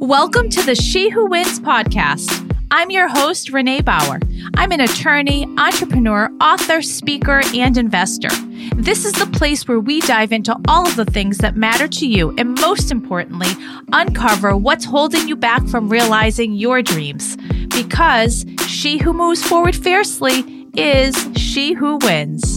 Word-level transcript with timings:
Welcome 0.00 0.48
to 0.48 0.62
the 0.62 0.74
She 0.74 1.10
Who 1.10 1.26
Wins 1.26 1.60
podcast. 1.60 2.56
I'm 2.70 2.88
your 2.88 3.06
host, 3.06 3.50
Renee 3.50 3.82
Bauer. 3.82 4.18
I'm 4.56 4.72
an 4.72 4.80
attorney, 4.80 5.44
entrepreneur, 5.58 6.32
author, 6.40 6.80
speaker, 6.80 7.42
and 7.54 7.76
investor. 7.76 8.30
This 8.76 9.04
is 9.04 9.12
the 9.12 9.26
place 9.26 9.68
where 9.68 9.78
we 9.78 10.00
dive 10.00 10.32
into 10.32 10.58
all 10.68 10.88
of 10.88 10.96
the 10.96 11.04
things 11.04 11.36
that 11.38 11.54
matter 11.54 11.86
to 11.86 12.06
you 12.06 12.34
and, 12.38 12.58
most 12.58 12.90
importantly, 12.90 13.50
uncover 13.92 14.56
what's 14.56 14.86
holding 14.86 15.28
you 15.28 15.36
back 15.36 15.68
from 15.68 15.90
realizing 15.90 16.54
your 16.54 16.80
dreams. 16.80 17.36
Because 17.68 18.46
she 18.66 18.96
who 18.96 19.12
moves 19.12 19.46
forward 19.46 19.76
fiercely 19.76 20.66
is 20.78 21.28
she 21.36 21.74
who 21.74 21.98
wins. 21.98 22.49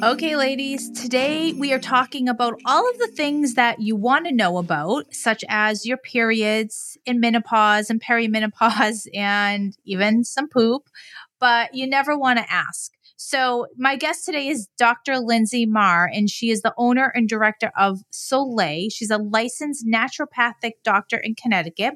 Okay, 0.00 0.36
ladies, 0.36 0.92
today 0.92 1.52
we 1.54 1.72
are 1.72 1.80
talking 1.80 2.28
about 2.28 2.60
all 2.64 2.88
of 2.88 2.98
the 2.98 3.08
things 3.08 3.54
that 3.54 3.80
you 3.80 3.96
want 3.96 4.26
to 4.26 4.32
know 4.32 4.58
about, 4.58 5.12
such 5.12 5.44
as 5.48 5.84
your 5.84 5.96
periods 5.96 6.96
and 7.04 7.20
menopause 7.20 7.90
and 7.90 8.00
perimenopause 8.00 9.08
and 9.14 9.76
even 9.84 10.22
some 10.22 10.48
poop, 10.48 10.82
but 11.40 11.74
you 11.74 11.84
never 11.84 12.16
want 12.16 12.38
to 12.38 12.52
ask. 12.52 12.92
So, 13.16 13.66
my 13.76 13.96
guest 13.96 14.24
today 14.24 14.46
is 14.46 14.68
Dr. 14.78 15.14
Lyndsey 15.14 15.66
Maher, 15.66 16.08
and 16.14 16.30
she 16.30 16.50
is 16.50 16.62
the 16.62 16.74
owner 16.78 17.12
and 17.16 17.28
director 17.28 17.72
of 17.76 17.98
Soleil. 18.10 18.90
She's 18.90 19.10
a 19.10 19.18
licensed 19.18 19.84
naturopathic 19.84 20.74
doctor 20.84 21.16
in 21.16 21.34
Connecticut 21.34 21.94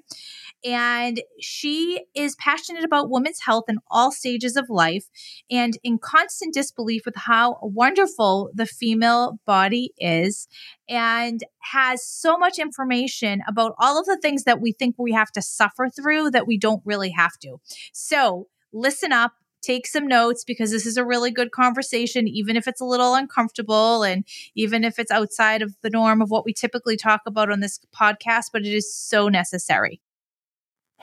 and 0.64 1.22
she 1.40 2.04
is 2.14 2.36
passionate 2.36 2.84
about 2.84 3.10
women's 3.10 3.40
health 3.40 3.64
in 3.68 3.78
all 3.90 4.12
stages 4.12 4.56
of 4.56 4.68
life 4.68 5.06
and 5.50 5.76
in 5.82 5.98
constant 5.98 6.54
disbelief 6.54 7.02
with 7.04 7.16
how 7.16 7.58
wonderful 7.62 8.50
the 8.54 8.66
female 8.66 9.38
body 9.46 9.92
is 9.98 10.48
and 10.88 11.42
has 11.72 12.04
so 12.06 12.36
much 12.36 12.58
information 12.58 13.42
about 13.48 13.74
all 13.78 13.98
of 13.98 14.06
the 14.06 14.18
things 14.18 14.44
that 14.44 14.60
we 14.60 14.72
think 14.72 14.94
we 14.98 15.12
have 15.12 15.32
to 15.32 15.42
suffer 15.42 15.88
through 15.88 16.30
that 16.30 16.46
we 16.46 16.58
don't 16.58 16.82
really 16.84 17.10
have 17.10 17.38
to. 17.40 17.58
So, 17.92 18.46
listen 18.72 19.12
up 19.12 19.32
take 19.62 19.86
some 19.86 20.06
notes 20.08 20.44
because 20.44 20.72
this 20.72 20.84
is 20.84 20.96
a 20.96 21.04
really 21.04 21.30
good 21.30 21.52
conversation, 21.52 22.28
even 22.28 22.56
if 22.56 22.66
it's 22.66 22.80
a 22.80 22.84
little 22.84 23.14
uncomfortable 23.14 24.02
and 24.02 24.24
even 24.54 24.84
if 24.84 24.98
it's 24.98 25.10
outside 25.12 25.62
of 25.62 25.74
the 25.82 25.90
norm 25.90 26.20
of 26.20 26.30
what 26.30 26.44
we 26.44 26.52
typically 26.52 26.96
talk 26.96 27.20
about 27.26 27.50
on 27.50 27.60
this 27.60 27.78
podcast, 27.94 28.46
but 28.52 28.62
it 28.62 28.74
is 28.74 28.92
so 28.92 29.28
necessary. 29.28 30.00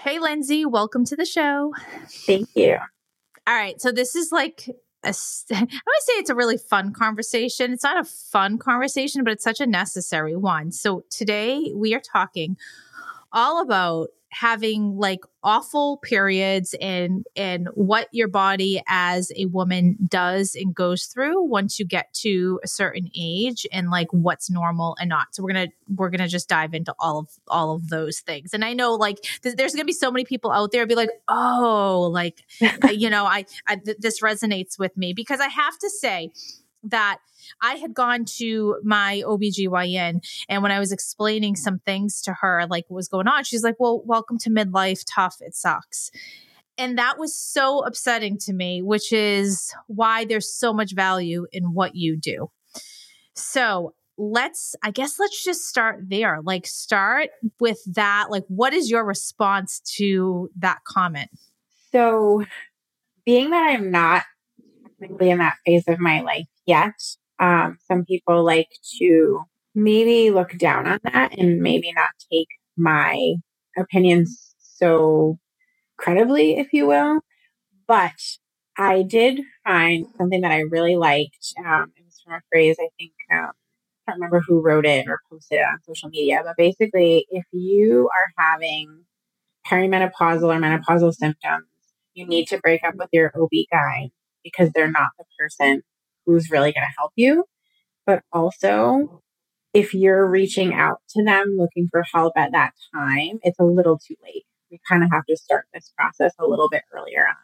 Hey, 0.01 0.17
Lyndsey, 0.17 0.65
welcome 0.65 1.03
to 1.03 1.15
the 1.17 1.25
show. 1.25 1.73
Thank 2.07 2.47
you. 2.55 2.77
All 3.45 3.53
right. 3.53 3.81
So, 3.81 3.91
this 3.91 4.15
is 4.15 4.31
like 4.31 4.63
a, 5.03 5.09
I 5.51 5.59
would 5.59 5.69
say 5.71 6.13
it's 6.13 6.29
a 6.29 6.35
really 6.35 6.57
fun 6.57 6.93
conversation. 6.93 7.73
It's 7.73 7.83
not 7.83 7.99
a 7.99 8.05
fun 8.05 8.57
conversation, 8.57 9.25
but 9.25 9.33
it's 9.33 9.43
such 9.43 9.59
a 9.59 9.65
necessary 9.65 10.37
one. 10.37 10.71
So, 10.71 11.03
today 11.09 11.73
we 11.75 11.93
are 11.93 11.99
talking 11.99 12.55
all 13.33 13.61
about 13.61 14.11
having 14.31 14.97
like 14.97 15.21
awful 15.43 15.97
periods 15.97 16.75
and 16.81 17.25
and 17.35 17.67
what 17.73 18.07
your 18.11 18.27
body 18.27 18.81
as 18.87 19.31
a 19.35 19.45
woman 19.45 19.97
does 20.07 20.55
and 20.55 20.75
goes 20.75 21.05
through 21.05 21.43
once 21.43 21.79
you 21.79 21.85
get 21.85 22.13
to 22.13 22.59
a 22.63 22.67
certain 22.67 23.09
age 23.17 23.65
and 23.71 23.89
like 23.89 24.07
what's 24.11 24.49
normal 24.49 24.95
and 24.99 25.09
not. 25.09 25.27
So 25.31 25.43
we're 25.43 25.53
gonna 25.53 25.67
we're 25.95 26.09
gonna 26.09 26.27
just 26.27 26.49
dive 26.49 26.73
into 26.73 26.93
all 26.99 27.19
of 27.19 27.29
all 27.47 27.75
of 27.75 27.89
those 27.89 28.19
things. 28.19 28.53
And 28.53 28.63
i 28.65 28.73
know 28.73 28.95
like 28.95 29.21
th- 29.43 29.55
there's 29.55 29.73
gonna 29.73 29.85
be 29.85 29.93
so 29.93 30.11
many 30.11 30.25
people 30.25 30.51
out 30.51 30.71
there 30.71 30.85
be 30.85 30.95
like 30.95 31.09
oh 31.27 32.09
like 32.11 32.43
you 32.91 33.09
know 33.09 33.25
i, 33.25 33.45
I 33.67 33.75
th- 33.75 33.97
this 33.99 34.21
resonates 34.21 34.79
with 34.79 34.95
me 34.97 35.13
because 35.13 35.39
i 35.39 35.47
have 35.47 35.77
to 35.79 35.89
say 35.89 36.31
that 36.83 37.19
I 37.61 37.75
had 37.75 37.93
gone 37.93 38.25
to 38.37 38.77
my 38.83 39.23
OBGYN 39.25 40.21
and 40.47 40.63
when 40.63 40.71
I 40.71 40.79
was 40.79 40.91
explaining 40.91 41.55
some 41.55 41.79
things 41.79 42.21
to 42.23 42.33
her, 42.41 42.65
like 42.69 42.85
what 42.87 42.95
was 42.95 43.07
going 43.07 43.27
on, 43.27 43.43
she's 43.43 43.63
like, 43.63 43.75
Well, 43.79 44.01
welcome 44.05 44.37
to 44.39 44.49
midlife, 44.49 45.03
tough, 45.07 45.37
it 45.41 45.55
sucks. 45.55 46.11
And 46.77 46.97
that 46.97 47.19
was 47.19 47.35
so 47.35 47.79
upsetting 47.79 48.37
to 48.39 48.53
me, 48.53 48.81
which 48.81 49.11
is 49.11 49.73
why 49.87 50.23
there's 50.23 50.53
so 50.53 50.71
much 50.71 50.93
value 50.95 51.45
in 51.51 51.73
what 51.73 51.93
you 51.93 52.15
do. 52.15 52.49
So 53.35 53.93
let's, 54.17 54.75
I 54.81 54.91
guess, 54.91 55.19
let's 55.19 55.43
just 55.43 55.67
start 55.67 56.07
there. 56.07 56.39
Like, 56.41 56.65
start 56.65 57.29
with 57.59 57.79
that. 57.95 58.27
Like, 58.29 58.45
what 58.47 58.73
is 58.73 58.89
your 58.89 59.03
response 59.03 59.81
to 59.97 60.49
that 60.59 60.79
comment? 60.85 61.29
So, 61.91 62.45
being 63.25 63.49
that 63.49 63.71
I'm 63.71 63.91
not 63.91 64.23
technically 64.99 65.31
in 65.31 65.39
that 65.39 65.55
phase 65.65 65.83
of 65.87 65.99
my 65.99 66.21
life 66.21 66.47
yet, 66.69 66.93
um, 67.39 67.77
some 67.87 68.05
people 68.05 68.45
like 68.45 68.69
to 68.99 69.41
maybe 69.73 70.29
look 70.29 70.57
down 70.57 70.87
on 70.87 70.99
that 71.03 71.37
and 71.37 71.59
maybe 71.59 71.91
not 71.93 72.11
take 72.31 72.47
my 72.77 73.33
opinions 73.77 74.55
so 74.57 75.37
credibly, 75.97 76.57
if 76.57 76.71
you 76.71 76.87
will. 76.87 77.21
But 77.87 78.19
I 78.77 79.03
did 79.03 79.41
find 79.65 80.05
something 80.17 80.41
that 80.41 80.51
I 80.51 80.59
really 80.59 80.95
liked. 80.95 81.53
Um, 81.57 81.91
it 81.97 82.05
was 82.05 82.21
from 82.23 82.35
a 82.35 82.41
phrase 82.51 82.77
I 82.79 82.89
think 82.97 83.11
um, 83.33 83.51
I 84.07 84.11
can't 84.11 84.17
remember 84.17 84.41
who 84.45 84.61
wrote 84.61 84.85
it 84.85 85.07
or 85.07 85.19
posted 85.29 85.59
it 85.59 85.63
on 85.63 85.79
social 85.85 86.09
media, 86.09 86.41
but 86.45 86.55
basically, 86.55 87.25
if 87.29 87.45
you 87.51 88.09
are 88.13 88.43
having 88.43 89.05
perimenopausal 89.67 90.43
or 90.43 90.59
menopausal 90.59 91.13
symptoms, 91.13 91.65
you 92.13 92.27
need 92.27 92.47
to 92.47 92.59
break 92.59 92.83
up 92.83 92.95
with 92.95 93.09
your 93.11 93.31
OB 93.35 93.49
guy 93.71 94.09
because 94.43 94.71
they're 94.73 94.91
not 94.91 95.09
the 95.17 95.25
person 95.37 95.83
who's 96.25 96.49
really 96.51 96.71
going 96.71 96.85
to 96.87 96.95
help 96.97 97.11
you. 97.15 97.45
But 98.05 98.23
also, 98.31 99.21
if 99.73 99.93
you're 99.93 100.27
reaching 100.27 100.73
out 100.73 100.97
to 101.11 101.23
them 101.23 101.55
looking 101.57 101.87
for 101.91 102.03
help 102.13 102.33
at 102.35 102.51
that 102.53 102.73
time, 102.93 103.39
it's 103.43 103.59
a 103.59 103.63
little 103.63 103.99
too 103.99 104.15
late. 104.23 104.45
We 104.71 104.79
kind 104.87 105.03
of 105.03 105.11
have 105.11 105.25
to 105.29 105.37
start 105.37 105.65
this 105.73 105.91
process 105.97 106.33
a 106.39 106.47
little 106.47 106.69
bit 106.69 106.83
earlier 106.93 107.27
on. 107.27 107.35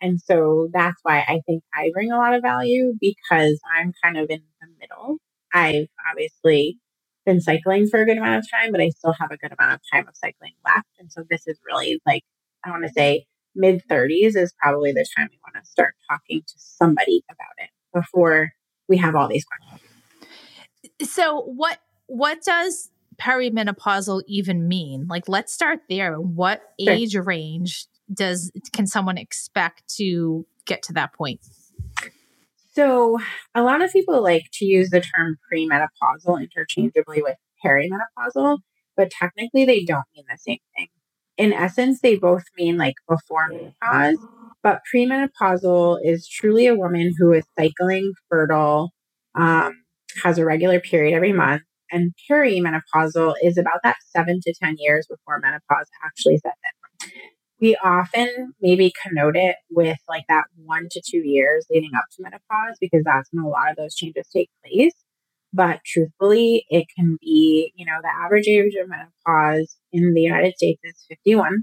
And 0.00 0.20
so 0.20 0.68
that's 0.72 0.98
why 1.04 1.20
I 1.20 1.40
think 1.46 1.62
I 1.72 1.90
bring 1.94 2.10
a 2.10 2.16
lot 2.16 2.34
of 2.34 2.42
value 2.42 2.94
because 3.00 3.60
I'm 3.76 3.92
kind 4.02 4.16
of 4.16 4.28
in 4.30 4.42
the 4.60 4.68
middle. 4.80 5.18
I've 5.54 5.86
obviously 6.10 6.78
been 7.24 7.40
cycling 7.40 7.86
for 7.86 8.02
a 8.02 8.06
good 8.06 8.18
amount 8.18 8.38
of 8.38 8.50
time, 8.50 8.72
but 8.72 8.80
I 8.80 8.88
still 8.88 9.14
have 9.20 9.30
a 9.30 9.36
good 9.36 9.52
amount 9.56 9.74
of 9.74 9.80
time 9.92 10.08
of 10.08 10.16
cycling 10.16 10.54
left. 10.64 10.88
And 10.98 11.12
so 11.12 11.22
this 11.30 11.46
is 11.46 11.58
really 11.64 12.00
like, 12.04 12.24
I 12.64 12.70
want 12.70 12.84
to 12.84 12.92
say 12.92 13.26
mid 13.54 13.82
30s 13.88 14.34
is 14.34 14.52
probably 14.60 14.90
the 14.92 15.06
time 15.16 15.28
we 15.30 15.38
want 15.46 15.64
to 15.64 15.70
start 15.70 15.94
talking 16.10 16.40
to 16.40 16.54
somebody 16.56 17.22
about 17.30 17.54
it 17.58 17.70
before 17.94 18.52
we 18.88 18.96
have 18.98 19.14
all 19.14 19.28
these 19.28 19.44
questions. 19.44 19.80
So 21.10 21.42
what 21.42 21.78
what 22.06 22.42
does 22.42 22.90
perimenopausal 23.20 24.22
even 24.26 24.68
mean? 24.68 25.06
Like 25.08 25.28
let's 25.28 25.52
start 25.52 25.80
there. 25.88 26.16
What 26.16 26.62
sure. 26.80 26.92
age 26.92 27.16
range 27.16 27.86
does 28.12 28.50
can 28.72 28.86
someone 28.86 29.18
expect 29.18 29.82
to 29.96 30.46
get 30.66 30.82
to 30.84 30.92
that 30.94 31.12
point? 31.12 31.40
So, 32.74 33.18
a 33.54 33.62
lot 33.62 33.82
of 33.82 33.92
people 33.92 34.22
like 34.22 34.44
to 34.54 34.64
use 34.64 34.90
the 34.90 35.02
term 35.02 35.36
premenopausal 35.52 36.40
interchangeably 36.40 37.20
with 37.22 37.36
perimenopausal, 37.64 38.58
but 38.96 39.10
technically 39.10 39.66
they 39.66 39.84
don't 39.84 40.06
mean 40.16 40.24
the 40.30 40.38
same 40.38 40.58
thing. 40.76 40.88
In 41.36 41.52
essence, 41.52 42.00
they 42.00 42.16
both 42.16 42.44
mean 42.56 42.78
like 42.78 42.94
before 43.06 43.48
menopause, 43.48 44.18
but 44.62 44.80
premenopausal 44.92 45.98
is 46.02 46.28
truly 46.28 46.66
a 46.66 46.74
woman 46.74 47.12
who 47.18 47.32
is 47.32 47.44
cycling, 47.58 48.12
fertile, 48.28 48.92
um, 49.34 49.82
has 50.22 50.38
a 50.38 50.44
regular 50.44 50.80
period 50.80 51.14
every 51.14 51.32
month. 51.32 51.62
And 51.90 52.12
perimenopausal 52.30 53.34
is 53.42 53.58
about 53.58 53.80
that 53.84 53.96
seven 54.06 54.40
to 54.42 54.54
10 54.62 54.76
years 54.78 55.06
before 55.08 55.40
menopause 55.40 55.88
actually 56.04 56.38
sets 56.38 56.56
in. 56.64 57.10
We 57.60 57.76
often 57.76 58.54
maybe 58.60 58.92
connote 59.02 59.36
it 59.36 59.56
with 59.70 59.98
like 60.08 60.24
that 60.28 60.44
one 60.56 60.88
to 60.90 61.02
two 61.04 61.18
years 61.18 61.66
leading 61.70 61.94
up 61.94 62.04
to 62.16 62.22
menopause 62.22 62.76
because 62.80 63.02
that's 63.04 63.28
when 63.32 63.44
a 63.44 63.48
lot 63.48 63.70
of 63.70 63.76
those 63.76 63.94
changes 63.94 64.26
take 64.32 64.50
place. 64.64 64.94
But 65.52 65.80
truthfully, 65.84 66.64
it 66.70 66.86
can 66.96 67.18
be, 67.20 67.72
you 67.76 67.84
know, 67.84 67.98
the 68.00 68.08
average 68.08 68.48
age 68.48 68.74
of 68.74 68.88
menopause 68.88 69.76
in 69.92 70.14
the 70.14 70.22
United 70.22 70.54
States 70.56 70.80
is 70.82 71.04
51. 71.08 71.62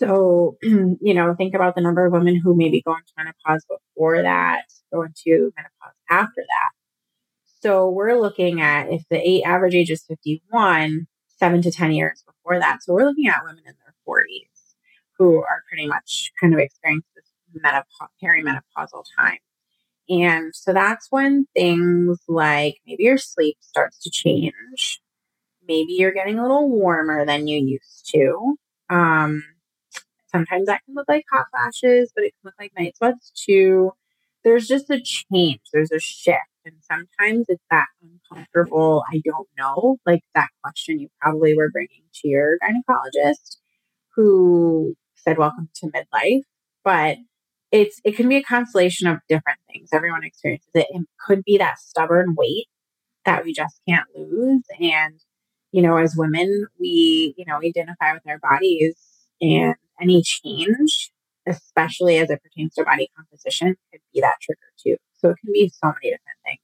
So, 0.00 0.56
you 0.62 1.12
know, 1.12 1.34
think 1.34 1.54
about 1.54 1.74
the 1.74 1.82
number 1.82 2.06
of 2.06 2.12
women 2.12 2.34
who 2.34 2.56
maybe 2.56 2.80
go 2.80 2.92
into 2.92 3.12
menopause 3.18 3.66
before 3.68 4.22
that, 4.22 4.62
go 4.90 5.02
into 5.02 5.52
menopause 5.56 5.94
after 6.08 6.40
that. 6.40 6.70
So 7.60 7.90
we're 7.90 8.18
looking 8.18 8.62
at 8.62 8.90
if 8.90 9.02
the 9.10 9.18
eight, 9.18 9.42
average 9.42 9.74
age 9.74 9.90
is 9.90 10.02
51, 10.08 11.06
seven 11.36 11.60
to 11.60 11.70
10 11.70 11.92
years 11.92 12.24
before 12.26 12.58
that. 12.58 12.82
So 12.82 12.94
we're 12.94 13.04
looking 13.04 13.28
at 13.28 13.44
women 13.44 13.62
in 13.66 13.74
their 13.84 13.94
40s 14.08 14.74
who 15.18 15.42
are 15.42 15.62
pretty 15.68 15.86
much 15.86 16.32
kind 16.40 16.54
of 16.54 16.60
experiencing 16.60 17.04
this 17.14 17.30
menopause, 17.52 18.08
perimenopausal 18.24 19.04
time. 19.18 19.38
And 20.08 20.54
so 20.54 20.72
that's 20.72 21.08
when 21.10 21.46
things 21.54 22.18
like 22.26 22.78
maybe 22.86 23.04
your 23.04 23.18
sleep 23.18 23.58
starts 23.60 23.98
to 24.00 24.10
change. 24.10 25.02
Maybe 25.68 25.92
you're 25.92 26.14
getting 26.14 26.38
a 26.38 26.42
little 26.42 26.70
warmer 26.70 27.26
than 27.26 27.46
you 27.46 27.58
used 27.58 28.08
to. 28.14 28.56
Um, 28.88 29.44
sometimes 30.30 30.66
that 30.66 30.82
can 30.84 30.94
look 30.94 31.08
like 31.08 31.24
hot 31.32 31.46
flashes, 31.50 32.12
but 32.14 32.24
it 32.24 32.32
can 32.40 32.48
look 32.48 32.54
like 32.58 32.72
night 32.78 32.96
sweats 32.96 33.32
too. 33.34 33.92
There's 34.44 34.66
just 34.68 34.90
a 34.90 35.00
change, 35.02 35.60
there's 35.72 35.92
a 35.92 36.00
shift 36.00 36.38
And 36.64 36.76
sometimes 36.82 37.46
it's 37.48 37.64
that 37.70 37.86
uncomfortable, 38.02 39.04
I 39.12 39.20
don't 39.24 39.48
know, 39.58 39.98
like 40.06 40.22
that 40.34 40.48
question 40.62 41.00
you 41.00 41.08
probably 41.20 41.54
were 41.56 41.70
bringing 41.70 42.02
to 42.14 42.28
your 42.28 42.58
gynecologist 42.62 43.58
who 44.16 44.94
said, 45.16 45.38
Welcome 45.38 45.68
to 45.76 45.88
midlife. 45.88 46.42
But 46.84 47.18
it's 47.70 48.00
it 48.04 48.16
can 48.16 48.28
be 48.28 48.36
a 48.36 48.42
constellation 48.42 49.06
of 49.08 49.18
different 49.28 49.60
things. 49.72 49.90
Everyone 49.92 50.24
experiences 50.24 50.70
it. 50.74 50.86
It 50.90 51.06
could 51.26 51.44
be 51.44 51.58
that 51.58 51.78
stubborn 51.78 52.34
weight 52.36 52.66
that 53.24 53.44
we 53.44 53.52
just 53.52 53.80
can't 53.88 54.06
lose. 54.16 54.62
And, 54.80 55.20
you 55.72 55.82
know, 55.82 55.96
as 55.96 56.16
women, 56.16 56.66
we, 56.80 57.34
you 57.36 57.44
know, 57.46 57.58
identify 57.64 58.12
with 58.12 58.22
our 58.26 58.38
bodies 58.38 58.96
and 59.40 59.74
any 60.00 60.22
change, 60.22 61.10
especially 61.46 62.18
as 62.18 62.30
it 62.30 62.40
pertains 62.42 62.74
to 62.74 62.84
body 62.84 63.10
composition, 63.16 63.76
could 63.90 64.00
be 64.12 64.20
that 64.20 64.36
trigger 64.40 64.58
too. 64.82 64.96
So 65.18 65.30
it 65.30 65.36
can 65.44 65.52
be 65.52 65.68
so 65.68 65.88
many 65.88 66.14
different 66.14 66.38
things. 66.44 66.60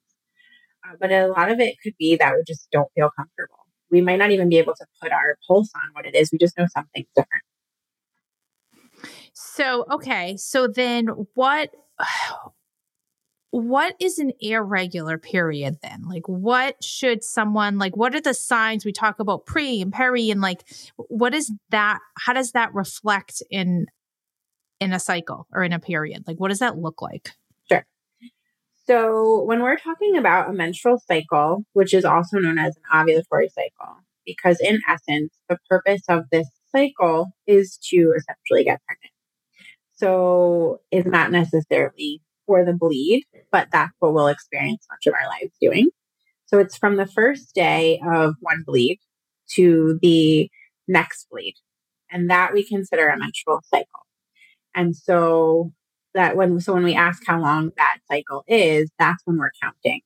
Uh, 0.85 0.97
but 1.01 1.13
a 1.13 1.29
lot 1.29 1.51
of 1.51 1.61
it 1.61 1.77
could 1.83 1.95
be 1.99 2.17
that 2.17 2.35
we 2.35 2.43
just 2.47 2.69
don't 2.71 2.89
feel 2.95 3.11
comfortable. 3.17 3.59
We 3.91 4.01
might 4.01 4.19
not 4.19 4.31
even 4.31 4.49
be 4.49 4.59
able 4.59 4.75
to 4.75 4.87
put 5.01 5.13
our 5.13 5.39
pulse 5.47 5.71
on 5.75 5.91
what 5.93 6.07
it 6.07 6.15
is. 6.15 6.31
We 6.33 6.39
just 6.39 6.59
know 6.59 6.67
something's 6.73 7.09
different. 7.15 7.45
So, 9.33 9.87
okay. 9.91 10.37
So 10.37 10.67
then 10.67 11.07
what 11.35 11.71
what 13.57 13.95
is 13.99 14.19
an 14.19 14.33
irregular 14.41 15.17
period 15.17 15.79
then? 15.83 16.03
Like 16.07 16.29
what 16.29 16.83
should 16.85 17.25
someone 17.25 17.79
like 17.79 17.97
what 17.97 18.15
are 18.15 18.21
the 18.21 18.35
signs 18.35 18.85
we 18.85 18.93
talk 18.93 19.19
about 19.19 19.47
pre 19.47 19.81
and 19.81 19.93
peri 19.93 20.31
and 20.31 20.43
like 20.43 20.63
what 20.97 21.35
is 21.35 21.51
that 21.71 22.01
how 22.19 22.35
does 22.35 22.53
that 22.53 22.75
reflect 22.75 23.43
in 23.51 23.87
in 24.79 24.93
a 24.93 25.01
cycle 25.01 25.47
or 25.53 25.63
in 25.65 25.73
a 25.73 25.79
period? 25.79 26.25
Like 26.27 26.39
what 26.39 26.49
does 26.49 26.59
that 26.59 26.77
look 26.77 27.01
like? 27.01 27.31
Sure. 27.71 27.87
So, 28.85 29.43
when 29.45 29.63
we're 29.63 29.79
talking 29.79 30.19
about 30.19 30.51
a 30.51 30.53
menstrual 30.53 31.01
cycle, 31.07 31.65
which 31.73 31.95
is 31.95 32.05
also 32.05 32.39
known 32.39 32.59
as 32.59 32.77
an 32.77 32.83
ovulatory 32.93 33.49
cycle, 33.51 33.97
because 34.27 34.61
in 34.61 34.81
essence, 34.87 35.33
the 35.49 35.57
purpose 35.71 36.03
of 36.09 36.25
this 36.31 36.49
cycle 36.71 37.29
is 37.47 37.79
to 37.91 38.13
essentially 38.17 38.65
get 38.65 38.83
pregnant. 38.87 39.13
So 39.95 40.81
it's 40.91 41.07
not 41.07 41.31
necessarily 41.33 42.21
for 42.47 42.65
the 42.65 42.73
bleed, 42.73 43.25
but 43.51 43.69
that's 43.73 43.93
what 43.99 44.15
we'll 44.15 44.29
experience 44.29 44.87
much 44.91 45.07
of 45.07 45.15
our 45.15 45.29
lives 45.29 45.53
doing. 45.61 45.89
So 46.47 46.59
it's 46.59 46.77
from 46.77 46.97
the 46.97 47.07
first 47.07 47.55
day 47.55 48.01
of 48.07 48.35
one 48.41 48.63
bleed 48.65 49.01
to 49.53 49.99
the 50.03 50.51
next 50.89 51.27
bleed. 51.31 51.55
And 52.11 52.31
that 52.31 52.53
we 52.53 52.65
consider 52.65 53.09
a 53.09 53.19
menstrual 53.19 53.63
cycle. 53.69 54.07
And 54.75 54.97
so 54.97 55.73
that 56.15 56.37
when 56.37 56.61
so 56.61 56.75
when 56.75 56.85
we 56.85 56.95
ask 56.95 57.23
how 57.27 57.41
long 57.41 57.73
that 57.77 57.99
cycle 58.11 58.45
is, 58.47 58.91
that's 58.99 59.23
when 59.25 59.39
we're 59.39 59.51
counting. 59.61 60.01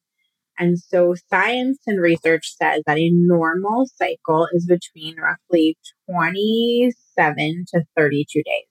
And 0.59 0.79
so 0.79 1.15
science 1.31 1.79
and 1.87 2.01
research 2.01 2.55
says 2.57 2.83
that 2.87 2.99
a 2.99 3.11
normal 3.11 3.87
cycle 3.87 4.47
is 4.53 4.67
between 4.67 5.17
roughly 5.17 5.79
27 6.11 7.65
to 7.69 7.85
32 7.97 8.43
days. 8.43 8.65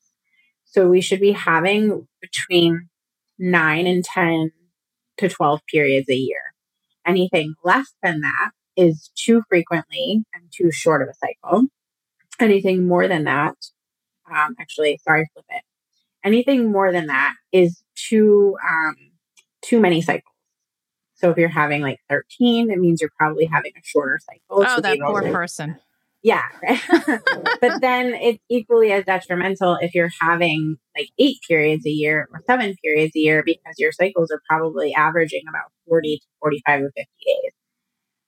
So 0.66 0.88
we 0.88 1.02
should 1.02 1.20
be 1.20 1.32
having 1.32 2.08
between 2.22 2.89
nine 3.40 3.88
and 3.88 4.04
10 4.04 4.52
to 5.18 5.30
12 5.30 5.62
periods 5.72 6.10
a 6.10 6.16
year. 6.16 6.54
Anything 7.06 7.56
less 7.64 7.94
than 8.04 8.22
that 8.22 8.52
is 8.76 9.10
too 9.16 9.42
frequently 9.50 10.24
and 10.34 10.44
too 10.52 10.72
short 10.72 11.02
of 11.02 11.10
a 11.10 11.14
cycle. 11.14 11.68
Anything 12.40 12.88
more 12.88 13.08
than 13.08 13.24
that, 13.24 13.56
um, 14.32 14.56
actually, 14.60 15.00
sorry, 15.04 15.28
flip 15.34 15.46
it. 15.50 15.64
Anything 16.24 16.72
more 16.72 16.92
than 16.92 17.08
that 17.08 17.34
is 17.52 17.82
too 17.96 18.58
um, 18.70 18.96
too 19.62 19.80
many 19.80 20.02
cycles. 20.02 20.24
So 21.16 21.32
if 21.32 21.38
you're 21.38 21.50
having 21.50 21.82
like 21.82 22.00
13, 22.10 22.72
it 22.72 22.78
means 22.78 23.02
you're 23.02 23.12
probably 23.18 23.46
having 23.46 23.74
a 23.76 23.82
shorter 23.84 24.20
cycle. 24.24 24.66
Oh, 24.66 24.80
that 24.80 25.00
poor 25.00 25.22
person. 25.32 25.78
Yeah. 26.22 26.44
but 27.62 27.82
then 27.82 28.14
it's 28.14 28.44
equally 28.50 28.92
as 28.92 29.06
detrimental 29.06 29.78
if 29.82 29.96
you're 29.96 30.12
having 30.20 30.78
like 30.98 31.08
eight 31.18 31.38
periods 31.48 31.86
a 31.86 31.90
year 31.90 32.28
or 32.34 32.42
seven 32.46 32.76
periods 32.84 33.14
a 33.16 33.20
year 33.20 33.42
because 33.46 33.76
your 33.78 33.94
cycles 33.94 34.30
are 34.32 34.42
probably 34.50 34.94
averaging 34.94 35.44
about 35.48 35.72
40 35.88 36.18
to 36.18 36.26
45 36.42 36.82
or 36.82 36.92
50 36.96 37.02
days. 37.26 37.52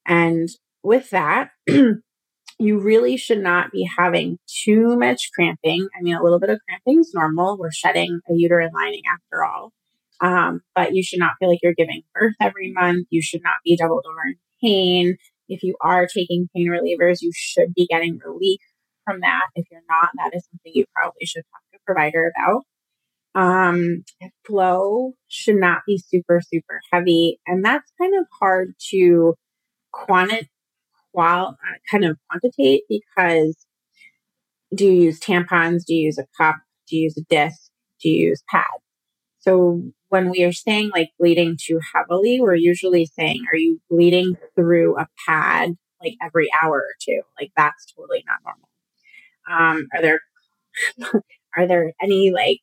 And 0.06 0.50
with 0.84 1.10
that, 1.10 1.50
you 1.68 2.80
really 2.80 3.18
should 3.18 3.42
not 3.42 3.72
be 3.72 3.90
having 3.98 4.38
too 4.48 4.98
much 4.98 5.30
cramping. 5.34 5.88
I 5.98 6.02
mean, 6.02 6.16
a 6.16 6.24
little 6.24 6.40
bit 6.40 6.50
of 6.50 6.60
cramping 6.68 7.02
is 7.02 7.12
normal. 7.14 7.58
We're 7.58 7.72
shedding 7.72 8.22
a 8.30 8.34
uterine 8.34 8.72
lining 8.74 9.02
after 9.12 9.44
all. 9.44 9.72
Um, 10.22 10.62
but 10.76 10.94
you 10.94 11.04
should 11.04 11.20
not 11.20 11.34
feel 11.40 11.50
like 11.50 11.60
you're 11.64 11.74
giving 11.74 12.04
birth 12.14 12.36
every 12.40 12.72
month. 12.72 13.08
You 13.10 13.22
should 13.22 13.42
not 13.44 13.56
be 13.66 13.76
doubled 13.76 14.06
over 14.08 14.22
in 14.28 14.36
pain. 14.64 15.18
If 15.52 15.64
you 15.64 15.76
are 15.82 16.08
taking 16.08 16.50
pain 16.56 16.68
relievers, 16.68 17.18
you 17.22 17.32
should 17.36 17.74
be 17.74 17.86
getting 17.88 18.20
relief 18.26 18.62
from 19.06 19.20
that. 19.22 19.48
If 19.56 19.68
you're 19.70 19.82
not, 19.90 20.10
that 20.16 20.36
is 20.36 20.48
something 20.50 20.72
you 20.74 20.86
probably 20.96 21.26
should 21.26 21.44
talk 21.52 21.62
to 21.72 21.78
a 21.78 21.86
provider 21.86 22.32
about. 22.36 22.64
Um, 23.34 24.04
flow 24.46 25.14
should 25.28 25.58
not 25.58 25.82
be 25.86 25.98
super, 25.98 26.42
super 26.42 26.80
heavy. 26.92 27.40
And 27.46 27.64
that's 27.64 27.92
kind 28.00 28.14
of 28.18 28.26
hard 28.40 28.76
to 28.92 29.36
quanti- 29.92 30.50
uh, 31.18 31.52
kind 31.90 32.06
of 32.06 32.18
quantitate 32.32 32.82
because 32.90 33.66
do 34.74 34.86
you 34.86 35.04
use 35.04 35.20
tampons? 35.20 35.84
Do 35.86 35.94
you 35.94 36.06
use 36.06 36.18
a 36.18 36.28
cup? 36.38 36.56
Do 36.88 36.96
you 36.96 37.04
use 37.04 37.18
a 37.18 37.24
disc? 37.30 37.70
Do 38.02 38.10
you 38.10 38.30
use 38.30 38.44
pads? 38.50 38.68
So 39.40 39.84
when 40.12 40.30
we 40.30 40.44
are 40.44 40.52
saying 40.52 40.92
like 40.94 41.10
bleeding 41.18 41.58
too 41.58 41.80
heavily, 41.94 42.42
we're 42.42 42.54
usually 42.54 43.06
saying, 43.06 43.46
are 43.52 43.58
you 43.58 43.80
bleeding 43.90 44.36
through 44.56 45.00
a 45.00 45.08
pad 45.26 45.78
like 46.04 46.16
every 46.22 46.50
hour 46.62 46.80
or 46.80 46.96
two? 47.00 47.22
Like 47.40 47.52
that's 47.56 47.86
totally 47.96 48.22
not 48.28 48.40
normal. 48.44 48.68
Um, 49.50 49.88
are 49.96 50.02
there 50.02 50.20
are 51.58 51.66
there 51.66 51.94
any 52.04 52.30
like 52.30 52.60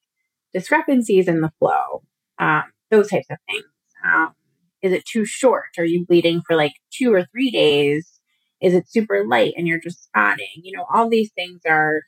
discrepancies 0.53 1.27
in 1.27 1.41
the 1.41 1.51
flow? 1.59 2.03
Um, 2.39 2.65
those 2.91 3.09
types 3.09 3.29
of 3.31 3.39
things. 3.51 3.65
Um, 4.05 4.35
is 4.83 4.93
it 4.93 5.07
too 5.07 5.25
short? 5.25 5.71
Are 5.79 5.87
you 5.87 6.05
bleeding 6.07 6.43
for 6.47 6.55
like 6.55 6.75
two 6.93 7.15
or 7.15 7.25
three 7.33 7.51
days? 7.51 8.21
Is 8.61 8.75
it 8.75 8.91
super 8.91 9.25
light 9.27 9.55
and 9.57 9.67
you're 9.67 9.81
just 9.81 10.05
spotting? 10.05 10.61
You 10.63 10.77
know, 10.77 10.85
all 10.93 11.09
these 11.09 11.33
things 11.35 11.63
are 11.67 12.03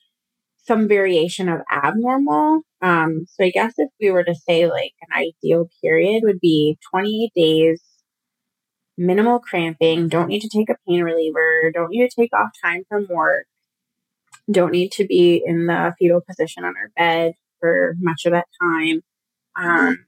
some 0.64 0.88
variation 0.88 1.48
of 1.48 1.60
abnormal. 1.70 2.62
Um, 2.82 3.26
so 3.28 3.44
I 3.44 3.50
guess 3.50 3.74
if 3.76 3.90
we 4.00 4.10
were 4.10 4.24
to 4.24 4.34
say 4.34 4.66
like 4.66 4.92
an 5.02 5.26
ideal 5.42 5.68
period 5.82 6.22
would 6.24 6.40
be 6.40 6.78
28 6.90 7.32
days, 7.34 7.82
minimal 8.96 9.38
cramping, 9.38 10.08
don't 10.08 10.28
need 10.28 10.40
to 10.40 10.48
take 10.48 10.68
a 10.68 10.76
pain 10.86 11.02
reliever, 11.02 11.70
don't 11.72 11.90
need 11.90 12.08
to 12.08 12.14
take 12.14 12.32
off 12.32 12.50
time 12.62 12.84
from 12.88 13.06
work, 13.08 13.46
don't 14.50 14.72
need 14.72 14.92
to 14.92 15.06
be 15.06 15.42
in 15.44 15.66
the 15.66 15.94
fetal 15.98 16.20
position 16.20 16.64
on 16.64 16.74
our 16.76 16.90
bed 16.96 17.34
for 17.60 17.94
much 17.98 18.26
of 18.26 18.32
that 18.32 18.46
time. 18.60 19.02
Um, 19.56 20.06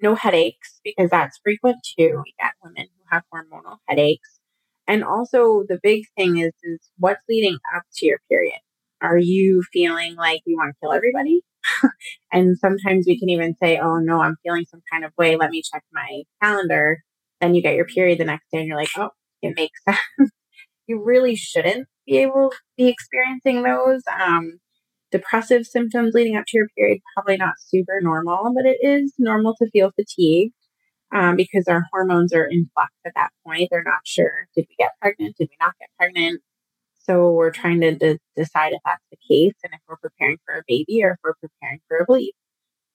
no 0.00 0.14
headaches 0.14 0.80
because 0.84 1.10
that's 1.10 1.38
frequent 1.42 1.76
too. 1.98 2.22
We 2.24 2.34
get 2.38 2.52
women 2.62 2.86
who 2.86 3.04
have 3.10 3.24
hormonal 3.32 3.78
headaches. 3.86 4.38
And 4.86 5.04
also 5.04 5.64
the 5.68 5.78
big 5.82 6.04
thing 6.16 6.38
is 6.38 6.52
is 6.62 6.80
what's 6.98 7.22
leading 7.28 7.58
up 7.74 7.82
to 7.96 8.06
your 8.06 8.20
period 8.30 8.60
are 9.00 9.18
you 9.18 9.62
feeling 9.72 10.16
like 10.16 10.42
you 10.46 10.56
want 10.56 10.74
to 10.74 10.80
kill 10.80 10.92
everybody? 10.92 11.42
and 12.32 12.56
sometimes 12.58 13.06
we 13.06 13.18
can 13.18 13.28
even 13.28 13.54
say, 13.62 13.78
oh 13.78 13.98
no, 13.98 14.20
I'm 14.20 14.36
feeling 14.42 14.66
some 14.70 14.82
kind 14.90 15.04
of 15.04 15.12
way. 15.18 15.36
Let 15.36 15.50
me 15.50 15.62
check 15.62 15.84
my 15.92 16.22
calendar. 16.42 17.02
Then 17.40 17.54
you 17.54 17.62
get 17.62 17.76
your 17.76 17.86
period 17.86 18.18
the 18.18 18.24
next 18.24 18.46
day 18.52 18.58
and 18.58 18.66
you're 18.66 18.76
like, 18.76 18.90
oh, 18.96 19.10
it 19.42 19.54
makes 19.56 19.80
sense. 19.88 20.30
you 20.86 21.02
really 21.02 21.36
shouldn't 21.36 21.86
be 22.06 22.18
able 22.18 22.50
to 22.50 22.56
be 22.76 22.88
experiencing 22.88 23.62
those. 23.62 24.02
Um, 24.20 24.58
depressive 25.10 25.64
symptoms 25.64 26.12
leading 26.14 26.36
up 26.36 26.44
to 26.48 26.58
your 26.58 26.68
period, 26.76 27.00
probably 27.14 27.36
not 27.36 27.54
super 27.58 27.98
normal, 28.02 28.52
but 28.54 28.66
it 28.66 28.78
is 28.82 29.14
normal 29.18 29.54
to 29.56 29.70
feel 29.70 29.90
fatigued. 29.96 30.54
Um, 31.10 31.36
because 31.36 31.66
our 31.68 31.84
hormones 31.90 32.34
are 32.34 32.44
in 32.44 32.68
flux 32.74 32.92
at 33.06 33.12
that 33.14 33.30
point. 33.46 33.68
They're 33.70 33.82
not 33.82 34.00
sure. 34.04 34.46
Did 34.54 34.66
we 34.68 34.76
get 34.78 34.90
pregnant? 35.00 35.36
Did 35.38 35.48
we 35.50 35.56
not 35.58 35.72
get 35.80 35.88
pregnant? 35.98 36.42
So 37.08 37.30
we're 37.30 37.50
trying 37.50 37.80
to 37.80 37.94
de- 37.94 38.18
decide 38.36 38.74
if 38.74 38.80
that's 38.84 39.04
the 39.10 39.16
case 39.16 39.54
and 39.64 39.72
if 39.72 39.80
we're 39.88 39.96
preparing 39.96 40.36
for 40.44 40.54
a 40.54 40.62
baby 40.68 41.02
or 41.02 41.12
if 41.12 41.18
we're 41.24 41.34
preparing 41.40 41.80
for 41.88 41.98
a 41.98 42.04
bleed. 42.04 42.34